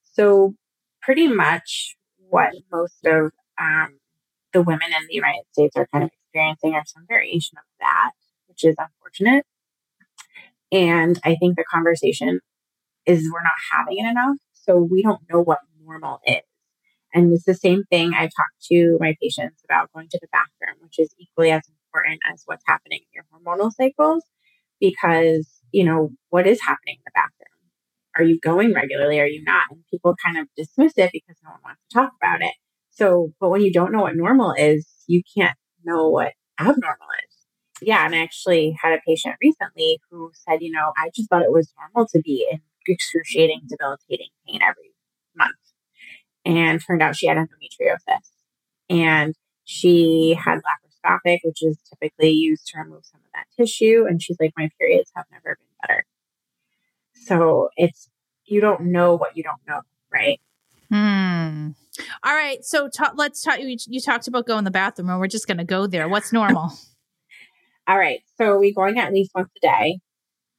So 0.04 0.54
pretty 1.02 1.28
much 1.28 1.96
what 2.30 2.54
most 2.72 3.06
of 3.06 3.32
um, 3.60 3.98
the 4.54 4.62
women 4.62 4.90
in 4.96 5.08
the 5.08 5.16
United 5.16 5.44
States 5.52 5.76
are 5.76 5.88
kind 5.92 6.04
of 6.04 6.12
experiencing 6.14 6.76
are 6.76 6.84
some 6.86 7.06
variation 7.08 7.58
of 7.58 7.64
that, 7.80 8.12
which 8.48 8.64
is 8.64 8.76
unfortunate. 8.78 9.46
And 10.72 11.20
I 11.24 11.36
think 11.36 11.56
the 11.56 11.66
conversation 11.70 12.40
is 13.08 13.30
we're 13.32 13.42
not 13.42 13.54
having 13.72 13.98
it 13.98 14.10
enough. 14.10 14.38
So 14.54 14.78
we 14.78 15.02
don't 15.02 15.22
know 15.32 15.42
what 15.42 15.60
normal 15.84 16.20
is. 16.28 16.42
And 17.16 17.34
it's 17.34 17.46
the 17.46 17.56
same 17.56 17.84
thing 17.90 18.14
I've 18.14 18.32
talked 18.36 18.64
to 18.72 18.98
my 19.00 19.16
patients 19.22 19.62
about 19.66 19.92
going 19.94 20.08
to 20.10 20.20
the 20.22 20.28
bathroom, 20.32 20.82
which 20.82 21.00
is 21.00 21.14
equally 21.20 21.52
as 21.52 21.64
important 21.94 22.20
as 22.32 22.44
what's 22.46 22.64
happening 22.68 23.00
in 23.02 23.08
your 23.14 23.26
hormonal 23.32 23.72
cycles 23.72 24.24
because, 24.80 25.48
you 25.72 25.84
know, 25.84 26.12
what 26.30 26.48
is 26.48 26.62
happening 26.62 26.98
in 26.98 27.04
the 27.06 27.12
bathroom? 27.14 27.48
Are 28.16 28.24
you 28.24 28.40
going 28.40 28.74
regularly? 28.74 29.20
Are 29.20 29.28
you 29.28 29.44
not? 29.44 29.64
And 29.72 29.84
people 29.90 30.16
kind 30.24 30.38
of 30.38 30.48
dismiss 30.56 30.94
it 30.98 31.12
because 31.12 31.38
no 31.44 31.52
one 31.52 31.60
wants 31.64 31.82
to 31.90 31.94
talk 31.96 32.12
about 32.22 32.42
it. 32.42 32.54
So, 32.92 33.34
but 33.40 33.50
when 33.50 33.62
you 33.62 33.72
don't 33.72 33.92
know 33.92 34.02
what 34.02 34.16
normal 34.16 34.54
is, 34.54 34.88
you 35.08 35.24
can't 35.36 35.58
know 35.84 36.10
what 36.10 36.34
abnormal 36.60 37.08
is. 37.26 37.36
Yeah. 37.82 38.06
And 38.06 38.16
I 38.16 38.20
actually 38.20 38.78
had 38.82 38.94
a 38.94 39.02
patient 39.06 39.36
recently 39.42 40.00
who 40.12 40.32
said, 40.34 40.62
you 40.62 40.72
know, 40.72 40.94
I 40.96 41.10
just 41.16 41.30
thought 41.30 41.42
it 41.42 41.52
was 41.52 41.74
normal 41.80 42.08
to 42.10 42.22
be 42.24 42.48
in 42.52 42.60
excruciating, 42.88 43.62
debilitating 43.68 44.30
pain 44.48 44.62
every 44.62 44.94
month. 45.36 45.56
And 46.46 46.82
turned 46.86 47.02
out 47.02 47.16
she 47.16 47.28
had 47.28 47.38
endometriosis. 47.38 48.30
And 48.90 49.34
she 49.64 50.38
had 50.40 50.58
laparoscopic, 51.04 51.40
which 51.44 51.64
is 51.64 51.78
typically 51.90 52.32
used 52.32 52.68
to 52.68 52.80
remove 52.80 53.06
some 53.06 53.22
of 53.22 53.32
that 53.34 53.46
tissue. 53.58 54.06
And 54.08 54.22
she's 54.22 54.38
like, 54.40 54.54
my 54.58 54.70
periods 54.80 55.12
have 55.16 55.26
never 55.32 55.58
been 55.58 55.88
better. 55.88 56.06
So 57.14 57.70
it's, 57.78 58.10
you 58.46 58.62
don't 58.62 58.92
know 58.92 59.16
what 59.16 59.38
you 59.38 59.44
don't 59.44 59.62
know, 59.68 59.82
right? 60.12 60.40
Hmm. 60.92 61.70
All 62.24 62.34
right. 62.34 62.64
So 62.64 62.90
ta- 62.90 63.14
let's 63.16 63.42
talk. 63.42 63.60
You, 63.60 63.78
you 63.88 64.02
talked 64.02 64.28
about 64.28 64.46
going 64.46 64.60
to 64.60 64.66
the 64.66 64.72
bathroom, 64.72 65.10
and 65.10 65.20
we're 65.20 65.28
just 65.28 65.48
going 65.48 65.58
to 65.58 65.64
go 65.64 65.88
there. 65.88 66.10
What's 66.10 66.34
normal? 66.34 66.72
All 67.88 67.98
right. 67.98 68.22
So 68.38 68.46
are 68.46 68.60
we 68.60 68.74
going 68.74 68.98
at 68.98 69.14
least 69.14 69.32
once 69.36 69.50
a 69.58 69.60
day? 69.60 70.00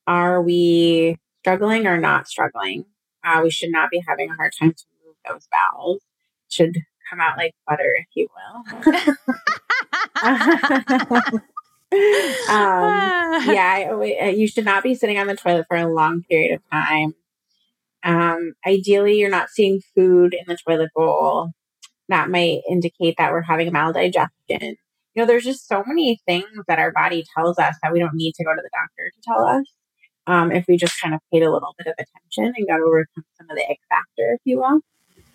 Are 0.06 0.42
we 0.42 1.16
struggling 1.40 1.86
or 1.86 1.98
not 1.98 2.28
struggling? 2.28 2.84
Uh, 3.24 3.40
we 3.42 3.50
should 3.50 3.70
not 3.70 3.90
be 3.90 4.02
having 4.06 4.30
a 4.30 4.34
hard 4.34 4.52
time 4.58 4.72
to 4.72 4.84
move 5.04 5.16
those 5.28 5.48
bowels. 5.50 6.02
Should 6.50 6.76
come 7.08 7.20
out 7.20 7.38
like 7.38 7.54
butter, 7.66 7.96
if 7.98 8.06
you 8.14 8.28
will. 8.34 9.14
um, 11.34 11.40
yeah, 13.54 13.90
uh, 13.92 14.26
you 14.26 14.48
should 14.48 14.64
not 14.64 14.82
be 14.82 14.94
sitting 14.94 15.18
on 15.18 15.26
the 15.26 15.36
toilet 15.36 15.66
for 15.68 15.76
a 15.76 15.86
long 15.86 16.22
period 16.22 16.54
of 16.54 16.62
time. 16.70 17.14
Um, 18.02 18.54
ideally, 18.66 19.18
you're 19.18 19.30
not 19.30 19.50
seeing 19.50 19.80
food 19.94 20.34
in 20.34 20.44
the 20.46 20.56
toilet 20.66 20.90
bowl. 20.94 21.50
That 22.08 22.30
might 22.30 22.62
indicate 22.68 23.16
that 23.18 23.32
we're 23.32 23.42
having 23.42 23.68
a 23.68 23.72
maldigestion. 23.72 24.28
You 24.48 25.22
know, 25.22 25.26
there's 25.26 25.44
just 25.44 25.68
so 25.68 25.82
many 25.86 26.20
things 26.26 26.48
that 26.68 26.78
our 26.78 26.90
body 26.90 27.24
tells 27.36 27.58
us 27.58 27.76
that 27.82 27.92
we 27.92 28.00
don't 28.00 28.14
need 28.14 28.34
to 28.34 28.44
go 28.44 28.54
to 28.54 28.62
the 28.62 28.70
doctor 28.72 29.10
to 29.14 29.20
tell 29.22 29.44
us. 29.44 29.66
Um, 30.26 30.52
if 30.52 30.64
we 30.66 30.78
just 30.78 30.98
kind 31.00 31.14
of 31.14 31.20
paid 31.32 31.42
a 31.42 31.52
little 31.52 31.74
bit 31.76 31.86
of 31.86 31.94
attention 31.98 32.54
and 32.56 32.66
got 32.66 32.80
over 32.80 33.06
some 33.14 33.50
of 33.50 33.56
the 33.56 33.62
ick 33.62 33.78
factor, 33.90 34.34
if 34.34 34.40
you 34.44 34.58
will. 34.58 34.80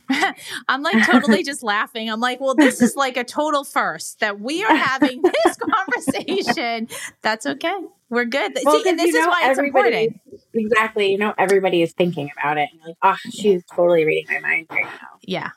I'm 0.68 0.82
like 0.82 1.06
totally 1.06 1.44
just 1.44 1.63
laughing. 1.63 2.10
I'm 2.10 2.20
like, 2.20 2.39
well, 2.39 2.56
this 2.56 2.82
is 2.82 2.96
like 2.96 3.18
a 3.18 3.24
total 3.24 3.63
first 3.63 4.20
that 4.20 4.39
we 4.39 4.63
are 4.63 4.75
having 4.75 5.22
this 5.46 5.58
conversation. 5.58 6.88
That's 7.22 7.46
okay. 7.46 7.78
We're 8.10 8.25
good. 8.25 8.58
Well, 8.63 8.82
See, 8.82 8.89
and 8.89 8.98
this 8.98 9.13
is 9.13 9.25
why 9.25 9.50
it's 9.50 9.60
important. 9.60 10.20
Exactly. 10.54 11.12
You 11.12 11.18
know, 11.18 11.34
everybody 11.38 11.82
is 11.84 11.94
thinking 11.94 12.32
about 12.38 12.58
it. 12.58 12.70
And 12.72 12.82
like, 12.86 12.96
oh, 13.04 13.18
she's 13.32 13.63
totally 13.75 14.06
reading 14.06 14.25
my 14.30 14.39
mind 14.39 14.68
right 14.72 14.86
now. 14.86 15.08
Yeah. 15.22 15.51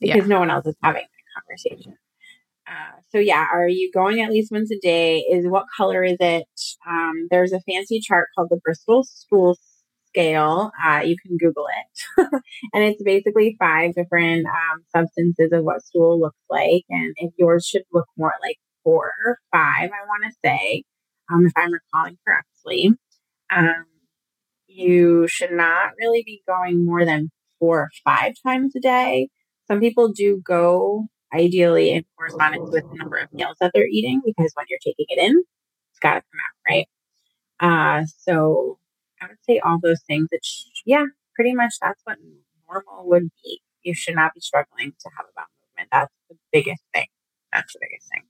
Because 0.00 0.22
yeah. 0.22 0.26
no 0.26 0.38
one 0.38 0.50
else 0.50 0.66
is 0.66 0.76
having 0.82 1.02
that 1.02 1.42
conversation. 1.42 1.96
Uh, 2.68 3.00
so 3.10 3.18
yeah, 3.18 3.46
are 3.52 3.68
you 3.68 3.90
going 3.92 4.20
at 4.20 4.30
least 4.30 4.52
once 4.52 4.70
a 4.70 4.78
day? 4.78 5.18
Is 5.20 5.46
what 5.46 5.66
color 5.76 6.02
is 6.04 6.16
it? 6.20 6.46
Um, 6.86 7.28
there's 7.30 7.52
a 7.52 7.60
fancy 7.60 8.00
chart 8.00 8.28
called 8.34 8.48
the 8.50 8.56
Bristol 8.56 9.04
Stool 9.04 9.56
Scale. 10.16 10.70
Uh, 10.84 11.00
you 11.04 11.16
can 11.18 11.36
Google 11.36 11.66
it, 11.68 12.24
and 12.72 12.84
it's 12.84 13.02
basically 13.02 13.56
five 13.58 13.94
different 13.94 14.46
um, 14.46 14.84
substances 14.94 15.50
of 15.52 15.62
what 15.62 15.84
stool 15.84 16.18
looks 16.18 16.38
like. 16.48 16.84
And 16.88 17.14
if 17.16 17.32
yours 17.36 17.66
should 17.66 17.82
look 17.92 18.06
more 18.16 18.32
like 18.42 18.56
four 18.82 19.12
or 19.26 19.38
five, 19.52 19.90
I 19.90 20.06
want 20.06 20.24
to 20.24 20.38
say, 20.44 20.84
um, 21.30 21.46
if 21.46 21.52
I'm 21.56 21.72
recalling 21.72 22.16
correctly, 22.26 22.92
um, 23.54 23.84
you 24.66 25.26
should 25.28 25.52
not 25.52 25.92
really 25.98 26.22
be 26.24 26.42
going 26.48 26.84
more 26.84 27.04
than 27.04 27.30
four 27.58 27.80
or 27.82 27.90
five 28.04 28.34
times 28.42 28.74
a 28.76 28.80
day. 28.80 29.28
Some 29.68 29.80
people 29.80 30.12
do 30.12 30.40
go 30.44 31.08
ideally 31.34 31.90
in 31.90 32.04
correspondence 32.16 32.70
with 32.72 32.84
the 32.90 32.96
number 32.96 33.16
of 33.16 33.32
meals 33.32 33.56
that 33.60 33.72
they're 33.74 33.86
eating 33.86 34.22
because 34.24 34.52
when 34.54 34.66
you're 34.68 34.78
taking 34.82 35.06
it 35.08 35.18
in, 35.18 35.42
it's 35.90 35.98
got 36.00 36.14
to 36.14 36.20
come 36.20 36.40
out, 36.40 36.70
right? 36.70 36.86
Uh, 37.58 38.06
so 38.18 38.78
I 39.20 39.26
would 39.28 39.38
say 39.48 39.58
all 39.58 39.78
those 39.82 40.02
things. 40.06 40.28
That 40.30 40.44
sh- 40.44 40.64
yeah, 40.84 41.04
pretty 41.34 41.54
much 41.54 41.74
that's 41.80 42.00
what 42.04 42.18
normal 42.68 43.08
would 43.08 43.30
be. 43.42 43.60
You 43.82 43.94
should 43.94 44.14
not 44.14 44.34
be 44.34 44.40
struggling 44.40 44.92
to 44.98 45.10
have 45.16 45.26
a 45.26 45.32
bowel 45.36 45.46
movement. 45.62 45.88
That's 45.92 46.12
the 46.28 46.36
biggest 46.52 46.82
thing. 46.94 47.06
That's 47.52 47.72
the 47.72 47.78
biggest 47.82 48.08
thing. 48.10 48.24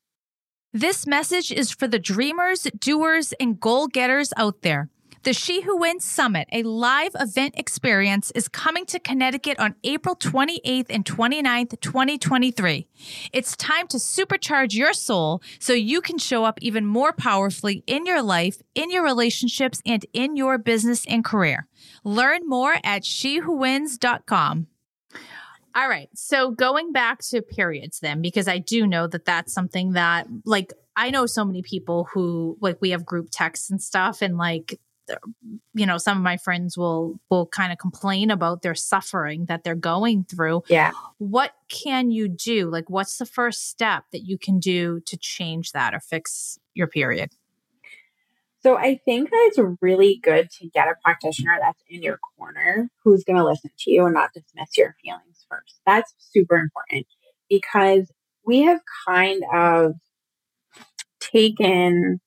This 0.73 1.07
message 1.07 1.51
is 1.51 1.73
for 1.73 1.89
the 1.89 1.99
dreamers, 1.99 2.67
doers, 2.79 3.33
and 3.41 3.59
goal 3.59 3.87
getters 3.87 4.33
out 4.37 4.63
there. 4.63 4.91
The 5.27 5.33
She 5.33 5.63
Who 5.63 5.79
Wins 5.79 6.05
Summit, 6.05 6.47
a 6.53 6.63
live 6.63 7.11
event 7.19 7.55
experience, 7.59 8.31
is 8.37 8.47
coming 8.47 8.87
to 8.87 9.01
Connecticut 9.01 9.59
on 9.59 9.75
April 9.83 10.15
28th 10.15 10.87
and 10.89 11.05
29th, 11.05 11.81
2023. 11.81 12.87
It's 13.33 13.57
time 13.57 13.89
to 13.89 13.97
supercharge 13.97 14.75
your 14.75 14.93
soul 14.93 15.43
so 15.59 15.73
you 15.73 16.01
can 16.01 16.19
show 16.19 16.45
up 16.45 16.61
even 16.63 16.87
more 16.87 17.13
powerfully 17.13 17.83
in 17.89 18.07
your 18.07 18.23
life, 18.23 18.63
in 18.77 18.93
your 18.93 19.03
relationships, 19.03 19.83
and 19.85 20.07
in 20.13 20.37
your 20.37 20.59
business 20.59 21.05
and 21.09 21.25
career. 21.25 21.67
Learn 22.05 22.43
more 22.49 22.77
at 22.85 23.03
shewhowins.com. 23.03 24.69
All 25.75 25.89
right. 25.89 26.09
So 26.15 26.53
going 26.53 26.93
back 26.93 27.19
to 27.31 27.43
periods 27.43 27.99
then, 27.99 28.23
because 28.23 28.47
I 28.47 28.59
do 28.59 28.87
know 28.87 29.09
that 29.09 29.25
that's 29.25 29.53
something 29.53 29.95
that, 29.95 30.29
like, 30.45 30.73
I 30.95 31.11
know 31.11 31.27
so 31.27 31.45
many 31.45 31.63
people 31.63 32.09
who, 32.15 32.57
like, 32.61 32.79
we 32.81 32.91
have 32.91 33.05
group 33.05 33.29
texts 33.33 33.73
and 33.73 33.83
stuff, 33.83 34.23
and 34.23 34.39
like, 34.39 34.79
you 35.75 35.87
know 35.87 35.99
some 35.99 36.17
of 36.17 36.23
my 36.23 36.37
friends 36.37 36.77
will 36.77 37.19
will 37.31 37.47
kind 37.47 37.73
of 37.73 37.79
complain 37.79 38.31
about 38.31 38.63
their 38.63 38.75
suffering 38.75 39.47
that 39.47 39.65
they're 39.65 39.75
going 39.75 40.25
through. 40.25 40.63
Yeah. 40.69 40.93
What 41.19 41.53
can 41.69 42.11
you 42.11 42.29
do? 42.29 42.71
Like 42.71 42.91
what's 42.91 43.19
the 43.19 43.27
first 43.27 43.69
step 43.69 44.05
that 44.13 44.27
you 44.27 44.39
can 44.39 44.59
do 44.59 45.01
to 45.07 45.17
change 45.17 45.73
that 45.73 45.95
or 45.95 46.01
fix 46.01 46.59
your 46.75 46.87
period? 46.87 47.31
So 48.61 48.77
i 48.77 49.01
think 49.05 49.31
that 49.31 49.51
it's 49.53 49.61
really 49.81 50.19
good 50.23 50.51
to 50.59 50.69
get 50.69 50.89
a 50.89 50.95
practitioner 51.05 51.57
that's 51.61 51.83
in 51.89 52.03
your 52.03 52.19
corner 52.37 52.89
who's 53.05 53.23
going 53.23 53.37
to 53.37 53.45
listen 53.45 53.71
to 53.79 53.91
you 53.93 54.05
and 54.05 54.15
not 54.15 54.33
dismiss 54.33 54.77
your 54.77 54.97
feelings 55.03 55.47
first. 55.49 55.81
That's 55.87 56.13
super 56.19 56.57
important 56.57 57.07
because 57.49 58.11
we 58.45 58.63
have 58.63 58.81
kind 59.07 59.43
of 59.55 59.93
taken 61.21 62.21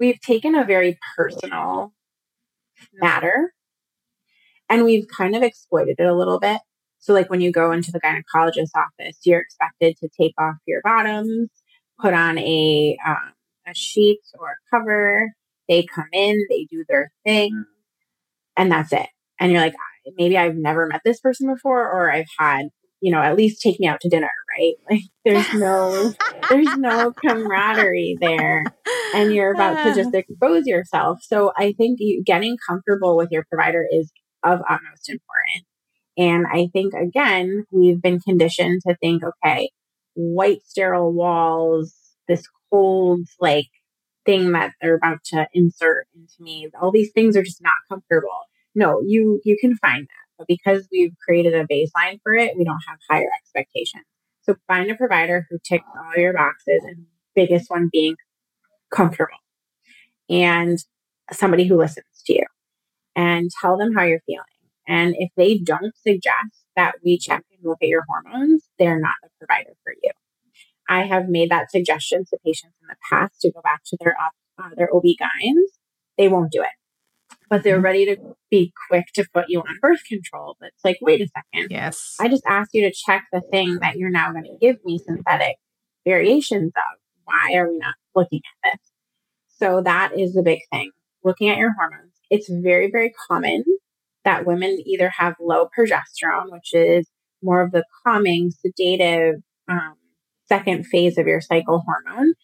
we've 0.00 0.20
taken 0.20 0.54
a 0.54 0.64
very 0.64 0.98
personal 1.16 1.92
matter 2.94 3.52
and 4.68 4.84
we've 4.84 5.06
kind 5.08 5.36
of 5.36 5.42
exploited 5.42 5.96
it 5.98 6.06
a 6.06 6.14
little 6.14 6.40
bit. 6.40 6.60
So, 6.98 7.12
like 7.12 7.30
when 7.30 7.40
you 7.40 7.52
go 7.52 7.72
into 7.72 7.92
the 7.92 8.00
gynecologist's 8.00 8.72
office, 8.74 9.18
you're 9.24 9.40
expected 9.40 9.96
to 9.98 10.08
take 10.20 10.34
off 10.38 10.56
your 10.66 10.80
bottoms, 10.82 11.48
put 12.00 12.14
on 12.14 12.38
a 12.38 12.96
um, 13.06 13.32
a 13.66 13.74
sheet 13.74 14.20
or 14.38 14.48
a 14.48 14.76
cover. 14.76 15.30
They 15.68 15.84
come 15.84 16.08
in, 16.12 16.44
they 16.50 16.66
do 16.70 16.84
their 16.88 17.12
thing, 17.24 17.64
and 18.56 18.72
that's 18.72 18.92
it. 18.92 19.08
And 19.38 19.52
you're 19.52 19.60
like, 19.60 19.74
maybe 20.18 20.36
I've 20.36 20.56
never 20.56 20.86
met 20.86 21.02
this 21.04 21.20
person 21.20 21.52
before, 21.52 21.88
or 21.88 22.12
I've 22.12 22.26
had 22.38 22.68
you 23.00 23.10
know, 23.10 23.20
at 23.20 23.36
least 23.36 23.62
take 23.62 23.80
me 23.80 23.86
out 23.86 24.00
to 24.00 24.08
dinner, 24.08 24.30
right? 24.60 24.74
Like 24.90 25.02
there's 25.24 25.54
no 25.54 26.12
there's 26.48 26.76
no 26.76 27.12
camaraderie 27.12 28.16
there 28.20 28.64
and 29.14 29.32
you're 29.34 29.52
about 29.52 29.84
to 29.84 29.94
just 29.94 30.14
expose 30.14 30.66
yourself. 30.66 31.18
So 31.22 31.52
I 31.56 31.72
think 31.72 31.98
you, 32.00 32.22
getting 32.24 32.56
comfortable 32.66 33.16
with 33.16 33.28
your 33.30 33.44
provider 33.48 33.86
is 33.90 34.10
of 34.42 34.60
utmost 34.68 35.08
importance. 35.08 35.66
And 36.16 36.46
I 36.46 36.68
think 36.72 36.94
again, 36.94 37.64
we've 37.70 38.00
been 38.00 38.20
conditioned 38.20 38.82
to 38.86 38.96
think, 38.96 39.22
okay, 39.22 39.70
white 40.14 40.62
sterile 40.64 41.12
walls, 41.12 41.94
this 42.26 42.44
cold 42.70 43.26
like 43.38 43.68
thing 44.26 44.52
that 44.52 44.72
they're 44.80 44.96
about 44.96 45.18
to 45.26 45.46
insert 45.54 46.06
into 46.14 46.34
me, 46.40 46.68
all 46.80 46.90
these 46.90 47.12
things 47.14 47.36
are 47.36 47.42
just 47.42 47.62
not 47.62 47.74
comfortable. 47.88 48.40
No, 48.74 49.02
you 49.04 49.40
you 49.44 49.56
can 49.60 49.76
find 49.76 50.02
that 50.04 50.20
but 50.40 50.46
because 50.48 50.88
we've 50.90 51.12
created 51.22 51.54
a 51.54 51.66
baseline 51.66 52.18
for 52.22 52.32
it, 52.32 52.56
we 52.56 52.64
don't 52.64 52.80
have 52.88 52.98
higher 53.10 53.28
expectations. 53.42 54.04
So 54.42 54.56
find 54.66 54.90
a 54.90 54.94
provider 54.94 55.46
who 55.50 55.58
ticks 55.62 55.84
all 55.96 56.20
your 56.20 56.32
boxes 56.32 56.82
and 56.84 57.06
biggest 57.34 57.70
one 57.70 57.88
being 57.92 58.16
comfortable 58.90 59.38
and 60.28 60.78
somebody 61.32 61.66
who 61.66 61.76
listens 61.76 62.06
to 62.26 62.34
you 62.34 62.46
and 63.14 63.50
tell 63.60 63.76
them 63.76 63.94
how 63.94 64.04
you're 64.04 64.22
feeling. 64.26 64.44
And 64.88 65.14
if 65.18 65.30
they 65.36 65.58
don't 65.58 65.94
suggest 65.96 66.64
that 66.76 66.94
we 67.04 67.18
check 67.18 67.44
and 67.52 67.60
look 67.62 67.78
at 67.82 67.88
your 67.88 68.04
hormones, 68.08 68.64
they're 68.78 69.00
not 69.00 69.14
the 69.22 69.28
provider 69.38 69.74
for 69.84 69.92
you. 70.02 70.10
I 70.88 71.04
have 71.04 71.28
made 71.28 71.50
that 71.50 71.70
suggestion 71.70 72.24
to 72.30 72.38
patients 72.44 72.74
in 72.82 72.88
the 72.88 72.96
past 73.08 73.40
to 73.42 73.52
go 73.52 73.60
back 73.62 73.82
to 73.86 73.96
their 74.00 74.16
uh, 74.20 74.70
their 74.76 74.92
OB-GYNs. 74.92 75.70
They 76.18 76.28
won't 76.28 76.50
do 76.50 76.62
it 76.62 76.79
but 77.50 77.64
they're 77.64 77.76
mm-hmm. 77.76 77.84
ready 77.84 78.06
to 78.06 78.16
be 78.50 78.72
quick 78.88 79.06
to 79.14 79.26
put 79.34 79.46
you 79.48 79.58
on 79.58 79.78
birth 79.82 80.04
control. 80.08 80.56
But 80.60 80.68
it's 80.68 80.84
like, 80.84 80.98
wait 81.02 81.20
a 81.20 81.28
second. 81.28 81.70
Yes. 81.70 82.16
I 82.20 82.28
just 82.28 82.44
asked 82.48 82.70
you 82.72 82.82
to 82.82 82.94
check 82.94 83.24
the 83.32 83.42
thing 83.50 83.78
that 83.80 83.96
you're 83.96 84.08
now 84.08 84.30
going 84.30 84.44
to 84.44 84.56
give 84.60 84.76
me 84.84 84.98
synthetic 84.98 85.56
variations 86.06 86.72
of. 86.76 86.98
Why 87.24 87.54
are 87.56 87.68
we 87.68 87.78
not 87.78 87.94
looking 88.14 88.40
at 88.64 88.72
this? 88.72 88.80
So 89.58 89.82
that 89.82 90.18
is 90.18 90.32
the 90.32 90.42
big 90.42 90.60
thing. 90.72 90.90
Looking 91.22 91.48
at 91.50 91.58
your 91.58 91.72
hormones. 91.76 92.12
It's 92.30 92.48
very, 92.48 92.90
very 92.90 93.12
common 93.28 93.64
that 94.24 94.46
women 94.46 94.82
either 94.86 95.10
have 95.10 95.34
low 95.40 95.68
progesterone, 95.76 96.50
which 96.50 96.72
is 96.72 97.08
more 97.42 97.62
of 97.62 97.72
the 97.72 97.84
calming, 98.04 98.50
sedative 98.50 99.36
um, 99.68 99.94
second 100.46 100.86
phase 100.86 101.18
of 101.18 101.26
your 101.26 101.40
cycle 101.40 101.84
hormone. 101.86 102.34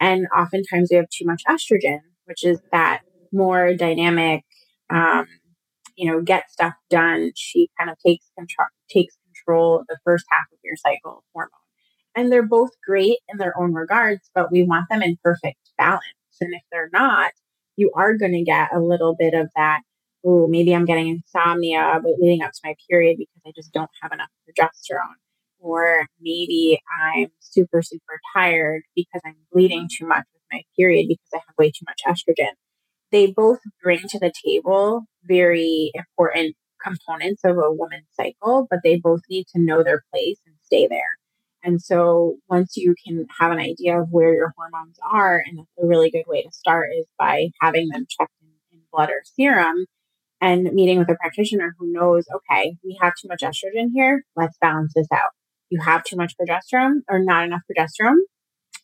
And 0.00 0.26
oftentimes 0.36 0.88
we 0.90 0.96
have 0.96 1.08
too 1.08 1.24
much 1.24 1.42
estrogen, 1.48 2.00
which 2.24 2.44
is 2.44 2.60
that 2.72 3.02
more 3.32 3.74
dynamic, 3.74 4.44
um, 4.90 5.26
you 5.96 6.10
know, 6.10 6.20
get 6.20 6.50
stuff 6.50 6.74
done. 6.90 7.32
She 7.36 7.70
kind 7.78 7.90
of 7.90 7.96
takes 8.04 8.26
control, 8.36 8.68
takes 8.90 9.16
control 9.26 9.80
of 9.80 9.86
the 9.88 9.98
first 10.04 10.24
half 10.30 10.46
of 10.52 10.58
your 10.64 10.76
cycle 10.76 11.24
hormone. 11.32 11.50
And 12.16 12.30
they're 12.30 12.46
both 12.46 12.70
great 12.86 13.18
in 13.28 13.38
their 13.38 13.58
own 13.58 13.74
regards, 13.74 14.30
but 14.34 14.52
we 14.52 14.62
want 14.62 14.86
them 14.88 15.02
in 15.02 15.18
perfect 15.22 15.58
balance. 15.76 16.02
And 16.40 16.54
if 16.54 16.62
they're 16.70 16.90
not, 16.92 17.32
you 17.76 17.90
are 17.96 18.16
going 18.16 18.32
to 18.32 18.44
get 18.44 18.72
a 18.72 18.80
little 18.80 19.16
bit 19.18 19.34
of 19.34 19.48
that. 19.56 19.80
Oh, 20.24 20.46
maybe 20.46 20.74
I'm 20.74 20.84
getting 20.84 21.08
insomnia 21.08 22.00
but 22.02 22.12
leading 22.18 22.42
up 22.42 22.52
to 22.52 22.60
my 22.64 22.74
period 22.88 23.16
because 23.18 23.42
I 23.46 23.52
just 23.54 23.72
don't 23.72 23.90
have 24.00 24.12
enough 24.12 24.30
progesterone. 24.48 25.18
Or 25.58 26.06
maybe 26.20 26.78
I'm 27.04 27.28
super, 27.40 27.82
super 27.82 28.20
tired 28.34 28.82
because 28.94 29.22
I'm 29.24 29.36
bleeding 29.52 29.88
too 29.90 30.06
much 30.06 30.24
with 30.32 30.42
my 30.52 30.62
period 30.76 31.06
because 31.08 31.28
I 31.34 31.38
have 31.38 31.54
way 31.58 31.70
too 31.70 31.86
much 31.86 32.02
estrogen. 32.06 32.52
They 33.14 33.28
both 33.28 33.60
bring 33.80 34.00
to 34.08 34.18
the 34.18 34.32
table 34.44 35.04
very 35.22 35.92
important 35.94 36.56
components 36.82 37.42
of 37.44 37.56
a 37.58 37.70
woman's 37.70 38.08
cycle, 38.12 38.66
but 38.68 38.80
they 38.82 38.96
both 38.96 39.20
need 39.30 39.46
to 39.54 39.62
know 39.62 39.84
their 39.84 40.02
place 40.12 40.38
and 40.44 40.56
stay 40.64 40.88
there. 40.88 41.16
And 41.62 41.80
so 41.80 42.38
once 42.50 42.76
you 42.76 42.96
can 43.06 43.26
have 43.38 43.52
an 43.52 43.60
idea 43.60 44.00
of 44.00 44.08
where 44.10 44.34
your 44.34 44.52
hormones 44.56 44.98
are, 45.08 45.40
and 45.46 45.60
a 45.60 45.86
really 45.86 46.10
good 46.10 46.24
way 46.26 46.42
to 46.42 46.50
start 46.50 46.88
is 46.98 47.06
by 47.16 47.50
having 47.60 47.88
them 47.88 48.04
checked 48.10 48.32
in, 48.42 48.48
in 48.72 48.80
blood 48.92 49.10
or 49.10 49.22
serum 49.24 49.86
and 50.40 50.64
meeting 50.72 50.98
with 50.98 51.08
a 51.08 51.14
practitioner 51.14 51.76
who 51.78 51.92
knows, 51.92 52.24
okay, 52.34 52.74
we 52.82 52.98
have 53.00 53.12
too 53.14 53.28
much 53.28 53.42
estrogen 53.42 53.90
here. 53.94 54.24
Let's 54.34 54.58
balance 54.60 54.92
this 54.92 55.06
out. 55.12 55.30
You 55.70 55.80
have 55.82 56.02
too 56.02 56.16
much 56.16 56.34
progesterone 56.36 57.02
or 57.08 57.20
not 57.20 57.44
enough 57.44 57.62
progesterone. 57.70 58.18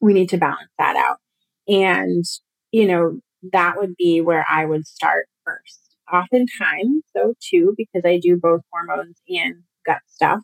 We 0.00 0.12
need 0.12 0.28
to 0.28 0.38
balance 0.38 0.70
that 0.78 0.94
out. 0.94 1.18
And, 1.66 2.24
you 2.70 2.86
know, 2.86 3.18
that 3.52 3.76
would 3.76 3.96
be 3.96 4.20
where 4.20 4.44
I 4.48 4.64
would 4.64 4.86
start 4.86 5.26
first. 5.44 5.96
Oftentimes, 6.12 7.04
though, 7.14 7.34
too, 7.40 7.74
because 7.76 8.02
I 8.04 8.18
do 8.18 8.36
both 8.36 8.62
hormones 8.72 9.20
and 9.28 9.62
gut 9.86 10.00
stuff, 10.06 10.40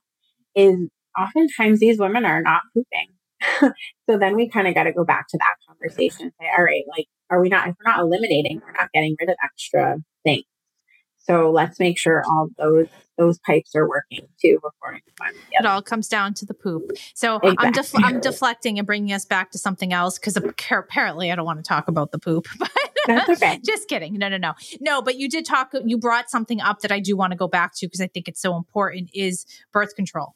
is 0.54 0.88
oftentimes 1.18 1.80
these 1.80 1.98
women 1.98 2.24
are 2.24 2.42
not 2.42 2.62
pooping. 2.72 3.72
so 4.08 4.18
then 4.18 4.36
we 4.36 4.48
kind 4.48 4.68
of 4.68 4.74
got 4.74 4.84
to 4.84 4.92
go 4.92 5.04
back 5.04 5.26
to 5.28 5.38
that 5.38 5.54
conversation 5.68 6.26
and 6.26 6.32
say, 6.40 6.46
all 6.56 6.64
right, 6.64 6.84
like, 6.88 7.06
are 7.30 7.40
we 7.40 7.48
not, 7.48 7.68
if 7.68 7.74
we're 7.78 7.90
not 7.90 8.00
eliminating, 8.00 8.60
we're 8.64 8.72
not 8.72 8.90
getting 8.92 9.16
rid 9.20 9.28
of 9.28 9.36
extra 9.42 9.96
things. 10.24 10.44
So 11.18 11.50
let's 11.50 11.80
make 11.80 11.98
sure 11.98 12.22
all 12.24 12.48
those 12.56 12.86
those 13.18 13.38
pipes 13.38 13.74
are 13.74 13.88
working 13.88 14.26
too 14.40 14.58
before 14.62 14.94
I 14.94 15.26
on 15.26 15.32
It 15.50 15.66
all 15.66 15.82
comes 15.82 16.08
down 16.08 16.34
to 16.34 16.44
the 16.44 16.54
poop. 16.54 16.92
So 17.14 17.36
exactly. 17.36 17.66
I'm, 17.66 17.72
def- 17.72 17.94
I'm 17.96 18.20
deflecting 18.20 18.78
and 18.78 18.86
bringing 18.86 19.12
us 19.12 19.24
back 19.24 19.50
to 19.52 19.58
something 19.58 19.92
else 19.92 20.18
because 20.18 20.36
apparently 20.36 21.32
I 21.32 21.34
don't 21.34 21.46
want 21.46 21.58
to 21.58 21.66
talk 21.66 21.88
about 21.88 22.12
the 22.12 22.18
poop. 22.18 22.46
That's 23.06 23.28
okay. 23.42 23.60
Just 23.64 23.88
kidding. 23.88 24.18
No, 24.18 24.28
no, 24.28 24.36
no, 24.36 24.54
no. 24.80 25.02
But 25.02 25.16
you 25.16 25.28
did 25.28 25.46
talk. 25.46 25.72
You 25.84 25.98
brought 25.98 26.30
something 26.30 26.60
up 26.60 26.80
that 26.80 26.92
I 26.92 27.00
do 27.00 27.16
want 27.16 27.32
to 27.32 27.36
go 27.36 27.48
back 27.48 27.74
to 27.76 27.86
because 27.86 28.00
I 28.00 28.06
think 28.06 28.28
it's 28.28 28.40
so 28.40 28.56
important. 28.56 29.10
Is 29.14 29.46
birth 29.72 29.94
control 29.94 30.34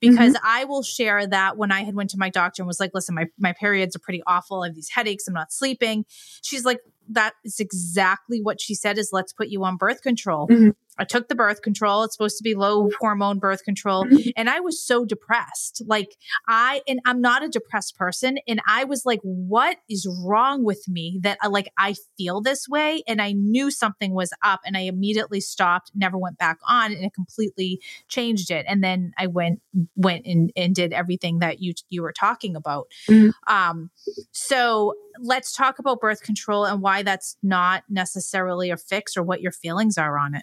because 0.00 0.34
mm-hmm. 0.34 0.46
I 0.46 0.64
will 0.64 0.82
share 0.82 1.26
that 1.26 1.56
when 1.56 1.72
I 1.72 1.82
had 1.82 1.94
went 1.94 2.10
to 2.10 2.18
my 2.18 2.30
doctor 2.30 2.62
and 2.62 2.66
was 2.66 2.80
like, 2.80 2.92
"Listen, 2.94 3.14
my 3.14 3.26
my 3.38 3.52
periods 3.52 3.96
are 3.96 4.00
pretty 4.00 4.22
awful. 4.26 4.62
I 4.62 4.66
have 4.68 4.74
these 4.74 4.90
headaches. 4.90 5.26
I'm 5.26 5.34
not 5.34 5.52
sleeping." 5.52 6.04
She's 6.42 6.64
like, 6.64 6.80
that 7.10 7.34
is 7.44 7.60
exactly 7.60 8.40
what 8.40 8.60
she 8.60 8.74
said 8.74 8.98
is 8.98 9.10
let's 9.12 9.32
put 9.32 9.48
you 9.48 9.64
on 9.64 9.76
birth 9.76 10.02
control. 10.02 10.48
Mm-hmm. 10.48 10.70
I 11.00 11.04
took 11.04 11.28
the 11.28 11.34
birth 11.34 11.62
control. 11.62 12.02
It's 12.02 12.14
supposed 12.14 12.36
to 12.36 12.44
be 12.44 12.54
low 12.54 12.90
hormone 13.00 13.38
birth 13.38 13.64
control. 13.64 14.04
Mm-hmm. 14.04 14.30
And 14.36 14.50
I 14.50 14.60
was 14.60 14.84
so 14.84 15.06
depressed. 15.06 15.82
Like 15.86 16.16
I, 16.46 16.82
and 16.86 17.00
I'm 17.06 17.22
not 17.22 17.42
a 17.42 17.48
depressed 17.48 17.96
person. 17.96 18.38
And 18.46 18.60
I 18.68 18.84
was 18.84 19.06
like, 19.06 19.20
what 19.22 19.78
is 19.88 20.06
wrong 20.22 20.62
with 20.62 20.86
me 20.86 21.18
that 21.22 21.38
I, 21.42 21.46
uh, 21.46 21.50
like 21.50 21.72
I 21.78 21.94
feel 22.18 22.42
this 22.42 22.68
way? 22.68 23.02
And 23.08 23.22
I 23.22 23.32
knew 23.32 23.70
something 23.70 24.12
was 24.12 24.32
up 24.44 24.60
and 24.66 24.76
I 24.76 24.80
immediately 24.80 25.40
stopped, 25.40 25.90
never 25.94 26.18
went 26.18 26.36
back 26.36 26.58
on 26.68 26.92
and 26.92 27.02
it 27.02 27.14
completely 27.14 27.80
changed 28.08 28.50
it. 28.50 28.66
And 28.68 28.84
then 28.84 29.12
I 29.16 29.26
went, 29.26 29.62
went 29.96 30.26
and, 30.26 30.52
and 30.54 30.74
did 30.74 30.92
everything 30.92 31.38
that 31.38 31.62
you, 31.62 31.72
you 31.88 32.02
were 32.02 32.12
talking 32.12 32.54
about. 32.54 32.88
Mm-hmm. 33.08 33.30
Um, 33.52 33.90
so 34.32 34.94
let's 35.18 35.52
talk 35.52 35.78
about 35.78 36.00
birth 36.00 36.22
control 36.22 36.66
and 36.66 36.82
why 36.82 37.02
that's 37.02 37.36
not 37.42 37.84
necessarily 37.88 38.70
a 38.70 38.76
fix 38.76 39.16
or 39.16 39.22
what 39.22 39.40
your 39.40 39.52
feelings 39.52 39.96
are 39.96 40.18
on 40.18 40.34
it. 40.34 40.42